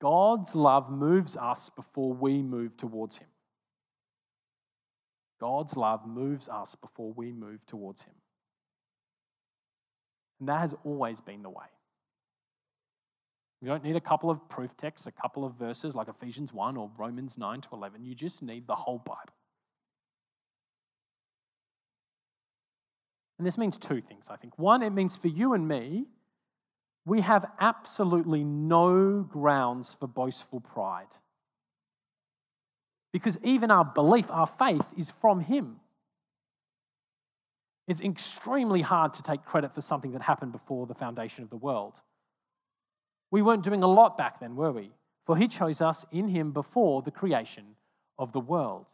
God's 0.00 0.54
love 0.54 0.90
moves 0.90 1.36
us 1.36 1.70
before 1.76 2.12
we 2.12 2.42
move 2.42 2.76
towards 2.76 3.18
Him. 3.18 3.28
God's 5.40 5.76
love 5.76 6.06
moves 6.06 6.48
us 6.48 6.74
before 6.74 7.12
we 7.12 7.32
move 7.32 7.64
towards 7.66 8.02
Him. 8.02 8.14
And 10.40 10.48
that 10.48 10.60
has 10.60 10.74
always 10.84 11.20
been 11.20 11.42
the 11.42 11.50
way. 11.50 11.66
You 13.62 13.68
don't 13.68 13.84
need 13.84 13.94
a 13.94 14.00
couple 14.00 14.28
of 14.28 14.48
proof 14.48 14.76
texts, 14.76 15.06
a 15.06 15.12
couple 15.12 15.44
of 15.44 15.54
verses 15.54 15.94
like 15.94 16.08
Ephesians 16.08 16.52
1 16.52 16.76
or 16.76 16.90
Romans 16.98 17.38
9 17.38 17.60
to 17.60 17.68
11. 17.72 18.04
You 18.04 18.12
just 18.12 18.42
need 18.42 18.66
the 18.66 18.74
whole 18.74 18.98
Bible. 18.98 19.32
And 23.38 23.46
this 23.46 23.56
means 23.56 23.76
two 23.76 24.00
things, 24.00 24.24
I 24.28 24.36
think. 24.36 24.58
One, 24.58 24.82
it 24.82 24.90
means 24.90 25.16
for 25.16 25.28
you 25.28 25.52
and 25.52 25.68
me, 25.68 26.06
we 27.04 27.20
have 27.20 27.46
absolutely 27.60 28.42
no 28.42 29.22
grounds 29.22 29.96
for 29.98 30.08
boastful 30.08 30.60
pride. 30.60 31.06
Because 33.12 33.38
even 33.44 33.70
our 33.70 33.84
belief, 33.84 34.26
our 34.28 34.48
faith, 34.48 34.86
is 34.96 35.12
from 35.20 35.38
Him. 35.38 35.76
It's 37.86 38.00
extremely 38.00 38.82
hard 38.82 39.14
to 39.14 39.22
take 39.22 39.44
credit 39.44 39.72
for 39.72 39.82
something 39.82 40.12
that 40.12 40.22
happened 40.22 40.50
before 40.50 40.86
the 40.86 40.94
foundation 40.94 41.44
of 41.44 41.50
the 41.50 41.56
world. 41.56 41.94
We 43.32 43.40
weren't 43.42 43.64
doing 43.64 43.82
a 43.82 43.88
lot 43.88 44.18
back 44.18 44.38
then, 44.38 44.54
were 44.54 44.70
we? 44.70 44.90
For 45.24 45.36
he 45.36 45.48
chose 45.48 45.80
us 45.80 46.04
in 46.12 46.28
him 46.28 46.52
before 46.52 47.00
the 47.00 47.10
creation 47.10 47.64
of 48.18 48.32
the 48.32 48.40
world. 48.40 48.86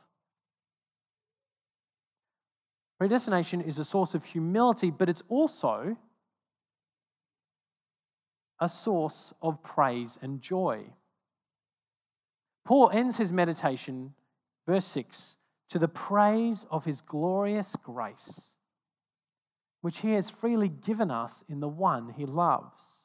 Predestination 2.99 3.61
is 3.61 3.79
a 3.79 3.85
source 3.85 4.15
of 4.15 4.25
humility, 4.25 4.91
but 4.91 5.09
it's 5.09 5.25
also 5.29 5.97
a 8.61 8.69
source 8.69 9.35
of 9.43 9.63
praise 9.63 10.19
and 10.23 10.41
joy. 10.41 10.85
Paul 12.65 12.91
ends 12.91 13.17
his 13.17 13.33
meditation, 13.33 14.15
verse 14.67 14.85
6, 14.85 15.37
to 15.71 15.79
the 15.81 15.89
praise 15.89 16.65
of 16.71 16.85
his 16.85 17.01
glorious 17.01 17.75
grace, 17.83 18.55
which 19.81 19.99
he 19.99 20.13
has 20.13 20.31
freely 20.31 20.69
given 20.69 21.11
us 21.11 21.43
in 21.49 21.61
the 21.61 21.69
one 21.69 22.15
he 22.17 22.25
loves. 22.25 22.98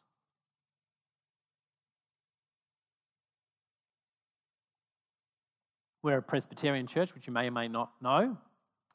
We're 6.04 6.18
a 6.18 6.22
Presbyterian 6.22 6.86
church, 6.86 7.16
which 7.16 7.26
you 7.26 7.34
may 7.34 7.48
or 7.48 7.52
may 7.52 7.68
not 7.68 7.92
know. 8.02 8.38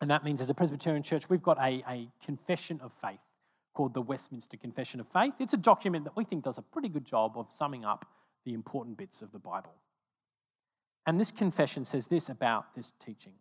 And 0.00 0.10
that 0.10 0.22
means, 0.22 0.40
as 0.40 0.50
a 0.50 0.54
Presbyterian 0.54 1.02
church, 1.02 1.28
we've 1.28 1.42
got 1.42 1.58
a, 1.58 1.82
a 1.88 2.08
confession 2.24 2.80
of 2.82 2.92
faith 3.02 3.18
called 3.74 3.94
the 3.94 4.02
Westminster 4.02 4.56
Confession 4.56 5.00
of 5.00 5.06
Faith. 5.08 5.34
It's 5.40 5.54
a 5.54 5.58
document 5.58 6.04
that 6.04 6.16
we 6.16 6.24
think 6.24 6.44
does 6.44 6.58
a 6.58 6.62
pretty 6.62 6.88
good 6.88 7.04
job 7.04 7.32
of 7.36 7.50
summing 7.50 7.84
up 7.84 8.04
the 8.44 8.52
important 8.52 8.96
bits 8.96 9.22
of 9.22 9.32
the 9.32 9.38
Bible. 9.38 9.74
And 11.06 11.18
this 11.18 11.30
confession 11.30 11.84
says 11.84 12.06
this 12.06 12.28
about 12.28 12.74
this 12.76 12.92
teaching 13.04 13.32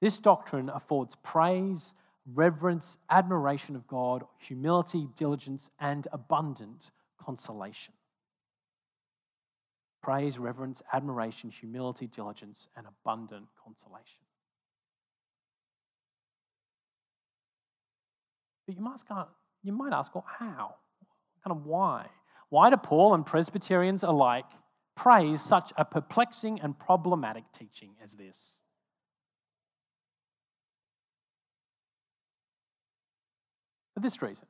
this 0.00 0.18
doctrine 0.18 0.70
affords 0.70 1.16
praise, 1.22 1.94
reverence, 2.32 2.96
admiration 3.10 3.76
of 3.76 3.86
God, 3.86 4.24
humility, 4.38 5.08
diligence, 5.14 5.70
and 5.78 6.08
abundant 6.12 6.90
consolation. 7.22 7.92
Praise, 10.02 10.38
reverence, 10.38 10.82
admiration, 10.92 11.50
humility, 11.50 12.06
diligence, 12.06 12.68
and 12.76 12.86
abundant 12.86 13.46
consolation. 13.62 14.22
But 18.66 18.76
you, 18.76 18.82
must, 18.82 19.04
you 19.62 19.72
might 19.72 19.92
ask, 19.92 20.14
well, 20.14 20.24
how? 20.38 20.76
Kind 21.44 21.56
of 21.56 21.66
why? 21.66 22.06
Why 22.48 22.70
do 22.70 22.76
Paul 22.76 23.14
and 23.14 23.26
Presbyterians 23.26 24.02
alike 24.02 24.46
praise 24.96 25.42
such 25.42 25.72
a 25.76 25.84
perplexing 25.84 26.60
and 26.60 26.78
problematic 26.78 27.44
teaching 27.52 27.90
as 28.02 28.14
this? 28.14 28.60
For 33.94 34.00
this 34.00 34.22
reason 34.22 34.46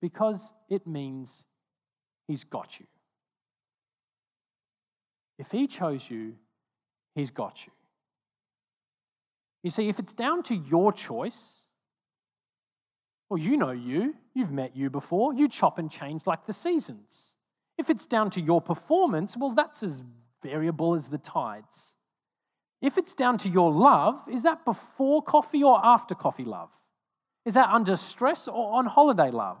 because 0.00 0.52
it 0.68 0.86
means 0.86 1.44
he's 2.26 2.44
got 2.44 2.80
you. 2.80 2.86
If 5.40 5.50
he 5.50 5.66
chose 5.66 6.10
you, 6.10 6.34
he's 7.14 7.30
got 7.30 7.64
you. 7.64 7.72
You 9.62 9.70
see, 9.70 9.88
if 9.88 9.98
it's 9.98 10.12
down 10.12 10.42
to 10.44 10.54
your 10.54 10.92
choice, 10.92 11.64
well, 13.30 13.38
you 13.38 13.56
know 13.56 13.70
you, 13.70 14.14
you've 14.34 14.52
met 14.52 14.76
you 14.76 14.90
before, 14.90 15.32
you 15.32 15.48
chop 15.48 15.78
and 15.78 15.90
change 15.90 16.26
like 16.26 16.44
the 16.44 16.52
seasons. 16.52 17.36
If 17.78 17.88
it's 17.88 18.04
down 18.04 18.28
to 18.32 18.40
your 18.40 18.60
performance, 18.60 19.34
well, 19.34 19.52
that's 19.52 19.82
as 19.82 20.02
variable 20.42 20.94
as 20.94 21.08
the 21.08 21.16
tides. 21.16 21.96
If 22.82 22.98
it's 22.98 23.14
down 23.14 23.38
to 23.38 23.48
your 23.48 23.72
love, 23.72 24.20
is 24.30 24.42
that 24.42 24.66
before 24.66 25.22
coffee 25.22 25.62
or 25.62 25.80
after 25.82 26.14
coffee 26.14 26.44
love? 26.44 26.68
Is 27.46 27.54
that 27.54 27.70
under 27.70 27.96
stress 27.96 28.46
or 28.46 28.74
on 28.74 28.84
holiday 28.84 29.30
love? 29.30 29.56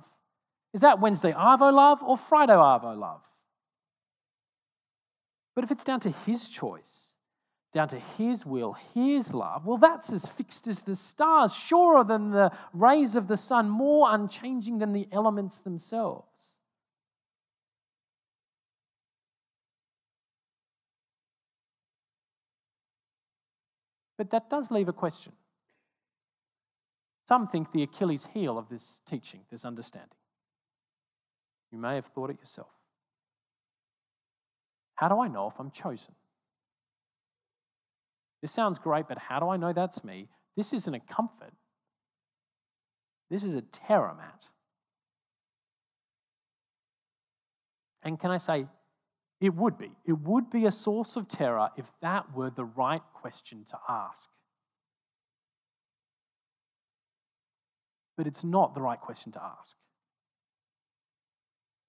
Is 0.74 0.82
that 0.82 1.00
Wednesday 1.00 1.32
Arvo 1.32 1.72
love 1.72 2.02
or 2.02 2.18
Friday 2.18 2.52
Arvo 2.52 2.98
love? 2.98 3.22
But 5.60 5.66
if 5.66 5.72
it's 5.72 5.84
down 5.84 6.00
to 6.00 6.10
his 6.10 6.48
choice, 6.48 7.12
down 7.74 7.88
to 7.88 7.98
his 7.98 8.46
will, 8.46 8.78
his 8.94 9.34
love, 9.34 9.66
well, 9.66 9.76
that's 9.76 10.10
as 10.10 10.24
fixed 10.24 10.66
as 10.66 10.80
the 10.80 10.96
stars, 10.96 11.54
surer 11.54 12.02
than 12.02 12.30
the 12.30 12.50
rays 12.72 13.14
of 13.14 13.28
the 13.28 13.36
sun, 13.36 13.68
more 13.68 14.10
unchanging 14.10 14.78
than 14.78 14.94
the 14.94 15.06
elements 15.12 15.58
themselves. 15.58 16.56
But 24.16 24.30
that 24.30 24.48
does 24.48 24.70
leave 24.70 24.88
a 24.88 24.94
question. 24.94 25.34
Some 27.28 27.48
think 27.48 27.70
the 27.72 27.82
Achilles 27.82 28.26
heel 28.32 28.56
of 28.56 28.70
this 28.70 29.02
teaching, 29.06 29.40
this 29.50 29.66
understanding. 29.66 30.08
You 31.70 31.76
may 31.76 31.96
have 31.96 32.06
thought 32.06 32.30
it 32.30 32.40
yourself. 32.40 32.79
How 35.00 35.08
do 35.08 35.18
I 35.18 35.28
know 35.28 35.46
if 35.46 35.58
I'm 35.58 35.70
chosen? 35.70 36.14
This 38.42 38.52
sounds 38.52 38.78
great, 38.78 39.08
but 39.08 39.16
how 39.16 39.40
do 39.40 39.48
I 39.48 39.56
know 39.56 39.72
that's 39.72 40.04
me? 40.04 40.28
This 40.58 40.74
isn't 40.74 40.92
a 40.92 41.00
comfort. 41.00 41.54
This 43.30 43.42
is 43.42 43.54
a 43.54 43.62
terror, 43.62 44.14
Matt. 44.14 44.44
And 48.02 48.20
can 48.20 48.30
I 48.30 48.36
say, 48.36 48.66
it 49.40 49.54
would 49.54 49.78
be. 49.78 49.90
It 50.04 50.18
would 50.18 50.50
be 50.50 50.66
a 50.66 50.70
source 50.70 51.16
of 51.16 51.28
terror 51.28 51.70
if 51.78 51.86
that 52.02 52.34
were 52.34 52.50
the 52.50 52.66
right 52.66 53.02
question 53.14 53.64
to 53.70 53.78
ask. 53.88 54.28
But 58.18 58.26
it's 58.26 58.44
not 58.44 58.74
the 58.74 58.82
right 58.82 59.00
question 59.00 59.32
to 59.32 59.42
ask. 59.42 59.74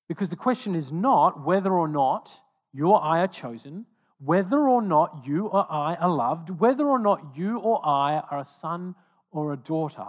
Because 0.08 0.30
the 0.30 0.38
question 0.38 0.76
is 0.76 0.94
not 0.94 1.46
whether 1.46 1.74
or 1.74 1.90
not 1.90 2.32
you 2.74 2.88
or 2.88 3.04
I 3.04 3.20
are 3.20 3.28
chosen, 3.28 3.86
whether 4.20 4.68
or 4.70 4.82
not 4.82 5.24
you 5.26 5.48
or 5.48 5.66
I 5.70 5.96
are 5.96 6.10
loved, 6.10 6.50
whether 6.50 6.88
or 6.88 7.00
not 7.00 7.36
you 7.36 7.58
or 7.58 7.86
I 7.86 8.22
are 8.30 8.40
a 8.40 8.46
son 8.46 8.96
or 9.32 9.54
a 9.54 9.58
daughter 9.58 10.08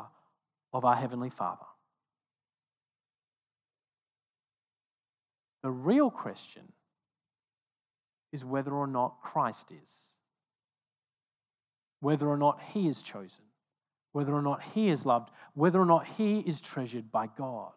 of 0.72 0.84
our 0.84 0.96
Heavenly 0.96 1.30
Father. 1.30 1.64
The 5.62 5.70
real 5.70 6.10
question 6.10 6.62
is 8.32 8.44
whether 8.44 8.72
or 8.72 8.86
not 8.86 9.20
Christ 9.22 9.72
is, 9.82 10.08
whether 12.00 12.28
or 12.28 12.36
not 12.36 12.60
He 12.72 12.88
is 12.88 13.00
chosen, 13.02 13.44
whether 14.12 14.34
or 14.34 14.42
not 14.42 14.62
He 14.74 14.88
is 14.88 15.06
loved, 15.06 15.30
whether 15.54 15.80
or 15.80 15.86
not 15.86 16.06
He 16.06 16.40
is 16.40 16.60
treasured 16.60 17.12
by 17.12 17.28
God. 17.38 17.72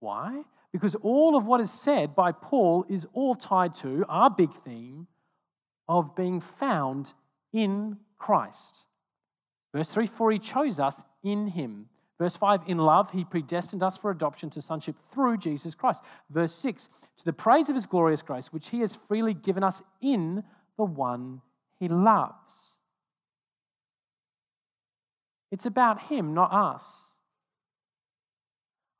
Why? 0.00 0.42
Because 0.74 0.96
all 0.96 1.36
of 1.36 1.46
what 1.46 1.60
is 1.60 1.70
said 1.70 2.16
by 2.16 2.32
Paul 2.32 2.84
is 2.88 3.06
all 3.12 3.36
tied 3.36 3.76
to 3.76 4.04
our 4.08 4.28
big 4.28 4.52
theme 4.64 5.06
of 5.88 6.16
being 6.16 6.40
found 6.40 7.12
in 7.52 7.96
Christ. 8.18 8.78
Verse 9.72 9.88
3 9.88 10.08
For 10.08 10.32
he 10.32 10.40
chose 10.40 10.80
us 10.80 11.04
in 11.22 11.46
him. 11.46 11.86
Verse 12.18 12.36
5 12.36 12.62
In 12.66 12.78
love, 12.78 13.12
he 13.12 13.24
predestined 13.24 13.84
us 13.84 13.96
for 13.96 14.10
adoption 14.10 14.50
to 14.50 14.60
sonship 14.60 14.96
through 15.12 15.36
Jesus 15.36 15.76
Christ. 15.76 16.02
Verse 16.28 16.52
6 16.56 16.88
To 17.18 17.24
the 17.24 17.32
praise 17.32 17.68
of 17.68 17.76
his 17.76 17.86
glorious 17.86 18.22
grace, 18.22 18.52
which 18.52 18.70
he 18.70 18.80
has 18.80 18.98
freely 19.06 19.32
given 19.32 19.62
us 19.62 19.80
in 20.02 20.42
the 20.76 20.84
one 20.84 21.40
he 21.78 21.86
loves. 21.86 22.78
It's 25.52 25.66
about 25.66 26.02
him, 26.02 26.34
not 26.34 26.52
us. 26.52 27.13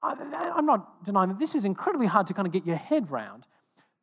I'm 0.05 0.67
not 0.67 1.05
denying 1.05 1.31
that 1.31 1.39
this 1.39 1.55
is 1.55 1.65
incredibly 1.65 2.07
hard 2.07 2.27
to 2.27 2.35
kind 2.35 2.47
of 2.47 2.53
get 2.53 2.67
your 2.67 2.77
head 2.77 3.11
round, 3.11 3.47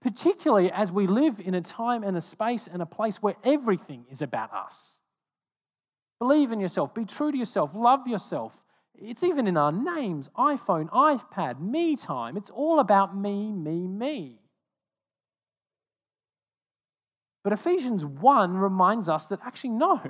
particularly 0.01 0.71
as 0.71 0.91
we 0.91 1.05
live 1.05 1.39
in 1.39 1.53
a 1.53 1.61
time 1.61 2.03
and 2.03 2.17
a 2.17 2.21
space 2.21 2.67
and 2.71 2.81
a 2.81 2.85
place 2.85 3.17
where 3.17 3.35
everything 3.43 4.05
is 4.09 4.21
about 4.21 4.51
us. 4.53 4.99
Believe 6.19 6.51
in 6.51 6.59
yourself, 6.59 6.93
be 6.93 7.05
true 7.05 7.31
to 7.31 7.37
yourself, 7.37 7.71
love 7.75 8.07
yourself. 8.07 8.57
It's 8.95 9.23
even 9.23 9.47
in 9.47 9.57
our 9.57 9.71
names 9.71 10.29
iPhone, 10.37 10.89
iPad, 10.89 11.59
me 11.59 11.95
time. 11.95 12.37
It's 12.37 12.51
all 12.51 12.79
about 12.79 13.15
me, 13.17 13.51
me, 13.51 13.87
me. 13.87 14.39
But 17.43 17.53
Ephesians 17.53 18.05
1 18.05 18.55
reminds 18.55 19.09
us 19.09 19.27
that 19.27 19.39
actually, 19.43 19.71
no. 19.71 20.01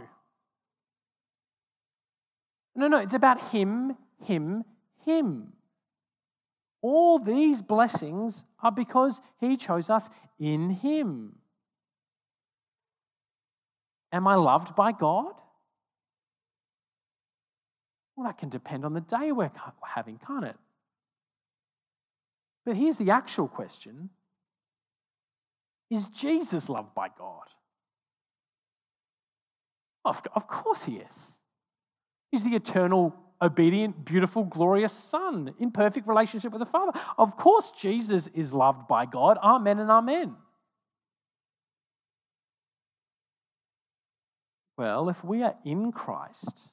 No, 2.76 2.88
no, 2.88 2.98
it's 2.98 3.14
about 3.14 3.42
Him, 3.52 3.96
Him, 4.26 4.66
Him. 5.06 5.54
All 6.82 7.20
these 7.20 7.62
blessings 7.62 8.44
are 8.62 8.72
because 8.72 9.22
He 9.40 9.58
chose 9.58 9.90
us 9.90 10.10
in 10.40 10.72
Him. 10.72 11.34
Am 14.12 14.28
I 14.28 14.36
loved 14.36 14.76
by 14.76 14.92
God? 14.92 15.34
Well, 18.16 18.28
that 18.28 18.38
can 18.38 18.50
depend 18.50 18.84
on 18.86 18.94
the 18.94 19.02
day 19.02 19.32
we're 19.32 19.52
having, 19.84 20.20
can't 20.26 20.46
it? 20.46 20.58
But 22.66 22.76
here's 22.76 22.98
the 22.98 23.12
actual 23.12 23.48
question 23.48 24.10
Is 25.90 26.08
Jesus 26.08 26.70
loved 26.70 26.94
by 26.94 27.08
God? 27.18 27.48
Of, 30.04 30.22
of 30.34 30.48
course 30.48 30.84
he 30.84 30.98
is. 30.98 31.38
He's 32.32 32.44
the 32.44 32.56
eternal 32.56 33.14
obedient, 33.42 34.06
beautiful, 34.06 34.44
glorious 34.44 34.94
Son 34.94 35.54
in 35.60 35.72
perfect 35.72 36.08
relationship 36.08 36.52
with 36.52 36.60
the 36.60 36.66
Father. 36.66 36.98
Of 37.18 37.36
course, 37.38 37.72
Jesus 37.72 38.28
is 38.28 38.54
loved 38.54 38.88
by 38.88 39.06
God. 39.06 39.38
Amen 39.42 39.80
and 39.80 39.90
amen. 39.90 40.36
Well, 44.78 45.10
if 45.10 45.24
we 45.24 45.44
are 45.44 45.56
in 45.66 45.92
Christ, 45.92 46.72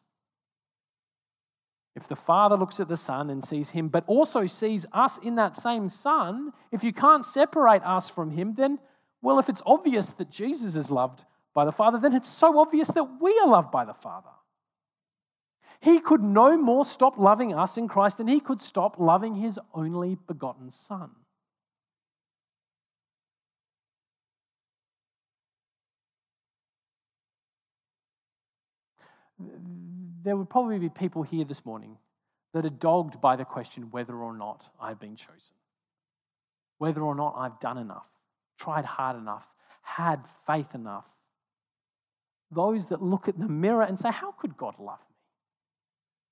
if 1.94 2.06
the 2.06 2.16
Father 2.16 2.56
looks 2.56 2.80
at 2.80 2.88
the 2.88 2.96
Son 2.96 3.28
and 3.28 3.44
sees 3.44 3.70
him, 3.70 3.88
but 3.88 4.04
also 4.06 4.46
sees 4.46 4.86
us 4.92 5.18
in 5.18 5.34
that 5.34 5.56
same 5.56 5.88
Son, 5.88 6.52
if 6.70 6.84
you 6.84 6.92
can't 6.92 7.24
separate 7.24 7.82
us 7.82 8.08
from 8.08 8.30
him, 8.30 8.54
then, 8.56 8.78
well, 9.20 9.38
if 9.38 9.48
it's 9.48 9.62
obvious 9.66 10.12
that 10.12 10.30
Jesus 10.30 10.74
is 10.74 10.90
loved 10.90 11.24
by 11.54 11.64
the 11.64 11.72
Father, 11.72 11.98
then 11.98 12.14
it's 12.14 12.28
so 12.28 12.58
obvious 12.58 12.88
that 12.88 13.20
we 13.20 13.36
are 13.42 13.48
loved 13.48 13.72
by 13.72 13.84
the 13.84 13.94
Father. 13.94 14.30
He 15.80 16.00
could 16.00 16.22
no 16.22 16.56
more 16.56 16.84
stop 16.84 17.18
loving 17.18 17.54
us 17.54 17.76
in 17.76 17.86
Christ 17.88 18.18
than 18.18 18.28
he 18.28 18.40
could 18.40 18.60
stop 18.60 18.98
loving 18.98 19.36
his 19.36 19.58
only 19.72 20.16
begotten 20.26 20.70
Son. 20.70 21.10
There 30.24 30.36
would 30.36 30.50
probably 30.50 30.80
be 30.80 30.88
people 30.88 31.22
here 31.22 31.44
this 31.44 31.64
morning 31.64 31.96
that 32.52 32.64
are 32.64 32.70
dogged 32.70 33.20
by 33.20 33.36
the 33.36 33.44
question 33.44 33.90
whether 33.92 34.16
or 34.16 34.36
not 34.36 34.68
I've 34.80 34.98
been 34.98 35.14
chosen, 35.14 35.54
whether 36.78 37.02
or 37.02 37.14
not 37.14 37.34
I've 37.36 37.60
done 37.60 37.78
enough, 37.78 38.06
tried 38.58 38.84
hard 38.84 39.16
enough, 39.16 39.46
had 39.82 40.24
faith 40.44 40.74
enough. 40.74 41.04
Those 42.50 42.86
that 42.86 43.00
look 43.00 43.28
at 43.28 43.38
the 43.38 43.48
mirror 43.48 43.82
and 43.82 43.98
say, 43.98 44.10
How 44.10 44.32
could 44.32 44.56
God 44.56 44.74
love? 44.80 44.98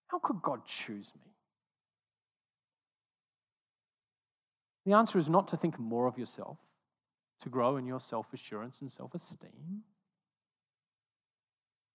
How 0.08 0.18
could 0.18 0.40
God 0.42 0.64
choose 0.66 1.12
me? 1.14 1.32
The 4.84 4.92
answer 4.92 5.18
is 5.18 5.28
not 5.28 5.48
to 5.48 5.56
think 5.56 5.78
more 5.78 6.06
of 6.06 6.16
yourself, 6.16 6.58
to 7.42 7.48
grow 7.48 7.76
in 7.76 7.86
your 7.86 8.00
self 8.00 8.32
assurance 8.32 8.80
and 8.80 8.90
self 8.90 9.14
esteem. 9.14 9.82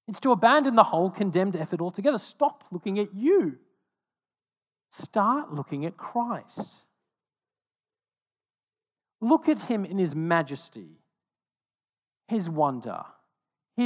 It's 0.08 0.20
to 0.22 0.32
abandon 0.32 0.76
the 0.76 0.84
whole 0.84 1.10
condemned 1.10 1.56
effort 1.56 1.80
altogether. 1.80 2.18
Stop 2.18 2.66
looking 2.72 3.00
at 3.00 3.16
you. 3.16 3.58
Start 4.92 5.54
looking 5.54 5.86
at 5.86 5.96
Christ. 5.96 6.68
Look 9.22 9.48
at 9.48 9.60
him 9.60 9.86
in 9.86 9.98
his 9.98 10.16
majesty, 10.16 11.00
his 12.28 12.50
wonder, 12.50 13.04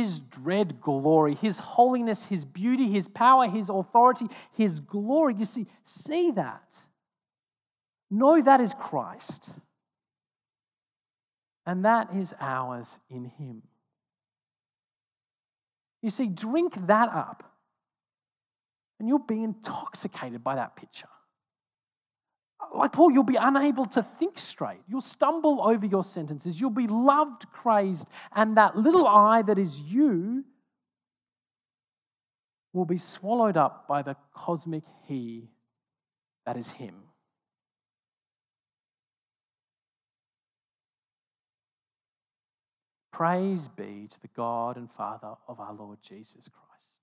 his 0.02 0.20
dread 0.20 0.82
glory, 0.82 1.36
his 1.36 1.60
holiness, 1.60 2.26
his 2.26 2.46
beauty, 2.46 2.92
his 2.92 3.08
power, 3.08 3.48
his 3.48 3.70
authority, 3.70 4.28
his 4.54 4.80
glory. 4.80 5.36
You 5.38 5.46
see, 5.46 5.68
see 5.86 6.32
that. 6.32 6.64
Know 8.10 8.42
that 8.42 8.62
is 8.62 8.74
Christ. 8.80 9.50
And 11.66 11.86
that 11.86 12.14
is 12.16 12.34
ours 12.40 12.88
in 13.10 13.26
him. 13.26 13.64
You 16.02 16.12
see, 16.12 16.28
drink 16.28 16.76
that 16.86 17.10
up, 17.10 17.52
and 19.00 19.08
you'll 19.08 19.18
be 19.18 19.42
intoxicated 19.42 20.44
by 20.44 20.56
that 20.56 20.76
picture 20.76 21.08
like 22.74 22.94
Paul, 22.94 23.12
you'll 23.12 23.24
be 23.24 23.36
unable 23.36 23.86
to 23.88 24.06
think 24.18 24.40
straight. 24.40 24.80
You'll 24.88 25.02
stumble 25.02 25.62
over 25.62 25.86
your 25.86 26.04
sentences. 26.04 26.60
You'll 26.60 26.70
be 26.70 26.88
loved, 26.88 27.50
crazed, 27.52 28.08
and 28.34 28.58
that 28.58 28.78
little 28.78 29.08
I 29.08 29.42
that 29.44 29.58
is 29.58 29.80
you 29.80 30.44
will 32.74 32.86
be 32.86 32.98
swallowed 32.98 33.58
up 33.58 33.88
by 33.88 34.02
the 34.02 34.16
cosmic 34.34 34.84
He 35.06 35.50
that 36.46 36.58
is 36.58 36.70
Him. 36.70 36.96
Praise 43.12 43.70
be 43.70 44.10
to 44.12 44.22
the 44.22 44.28
God 44.36 44.76
and 44.76 44.92
Father 44.92 45.36
of 45.48 45.62
our 45.62 45.74
Lord 45.74 46.00
Jesus 46.02 46.50
Christ, 46.50 47.02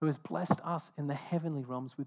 who 0.00 0.06
has 0.06 0.16
blessed 0.16 0.60
us 0.64 0.92
in 0.96 1.08
the 1.08 1.14
heavenly 1.14 1.62
realms 1.62 1.98
with 1.98 2.06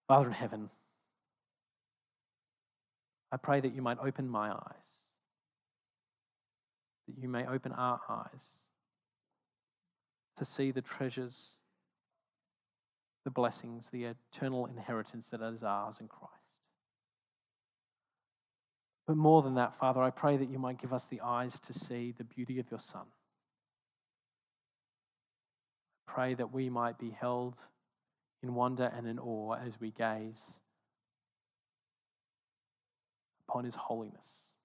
Father 0.11 0.27
in 0.27 0.33
heaven, 0.33 0.69
I 3.31 3.37
pray 3.37 3.61
that 3.61 3.73
you 3.73 3.81
might 3.81 3.97
open 4.03 4.27
my 4.27 4.51
eyes, 4.51 5.13
that 7.07 7.17
you 7.17 7.29
may 7.29 7.47
open 7.47 7.71
our 7.71 8.01
eyes 8.09 8.57
to 10.37 10.43
see 10.43 10.71
the 10.71 10.81
treasures, 10.81 11.51
the 13.23 13.31
blessings, 13.31 13.87
the 13.89 14.03
eternal 14.03 14.65
inheritance 14.65 15.29
that 15.29 15.41
is 15.41 15.63
ours 15.63 15.99
in 16.01 16.09
Christ. 16.09 16.33
But 19.07 19.15
more 19.15 19.41
than 19.41 19.55
that, 19.55 19.79
Father, 19.79 20.01
I 20.01 20.09
pray 20.09 20.35
that 20.35 20.49
you 20.49 20.59
might 20.59 20.81
give 20.81 20.91
us 20.91 21.05
the 21.05 21.21
eyes 21.21 21.57
to 21.61 21.71
see 21.73 22.13
the 22.17 22.25
beauty 22.25 22.59
of 22.59 22.69
your 22.69 22.81
Son. 22.81 23.05
I 26.05 26.11
pray 26.11 26.33
that 26.33 26.51
we 26.51 26.69
might 26.69 26.99
be 26.99 27.11
held 27.11 27.55
in 28.43 28.55
wonder 28.55 28.91
and 28.95 29.07
in 29.07 29.19
awe 29.19 29.53
as 29.53 29.79
we 29.79 29.91
gaze 29.91 30.59
upon 33.47 33.65
his 33.65 33.75
holiness, 33.75 34.55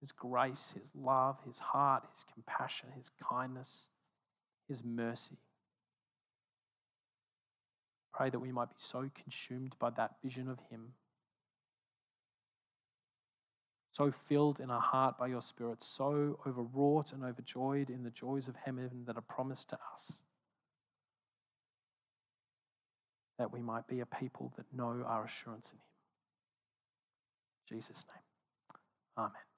his 0.00 0.12
grace, 0.12 0.72
his 0.74 0.88
love, 0.94 1.36
his 1.46 1.58
heart, 1.58 2.06
his 2.14 2.24
compassion, 2.32 2.88
his 2.96 3.10
kindness, 3.28 3.88
his 4.68 4.82
mercy. 4.82 5.36
Pray 8.12 8.30
that 8.30 8.40
we 8.40 8.52
might 8.52 8.68
be 8.68 8.76
so 8.78 9.10
consumed 9.22 9.74
by 9.78 9.90
that 9.90 10.16
vision 10.22 10.48
of 10.48 10.58
him 10.70 10.92
so 13.92 14.12
filled 14.28 14.60
in 14.60 14.70
our 14.70 14.80
heart 14.80 15.18
by 15.18 15.26
your 15.26 15.42
Spirit, 15.42 15.82
so 15.82 16.38
overwrought 16.46 17.12
and 17.12 17.24
overjoyed 17.24 17.90
in 17.90 18.02
the 18.02 18.10
joys 18.10 18.48
of 18.48 18.54
heaven 18.56 19.04
that 19.06 19.16
are 19.16 19.22
promised 19.22 19.68
to 19.68 19.78
us, 19.92 20.22
that 23.40 23.50
we 23.50 23.60
might 23.62 23.86
be 23.88 24.00
a 24.00 24.06
people 24.06 24.52
that 24.58 24.66
know 24.70 25.02
our 25.06 25.24
assurance 25.24 25.72
in 25.72 25.78
Him. 25.78 25.84
In 27.70 27.78
Jesus' 27.78 28.04
name, 28.14 28.22
Amen. 29.16 29.49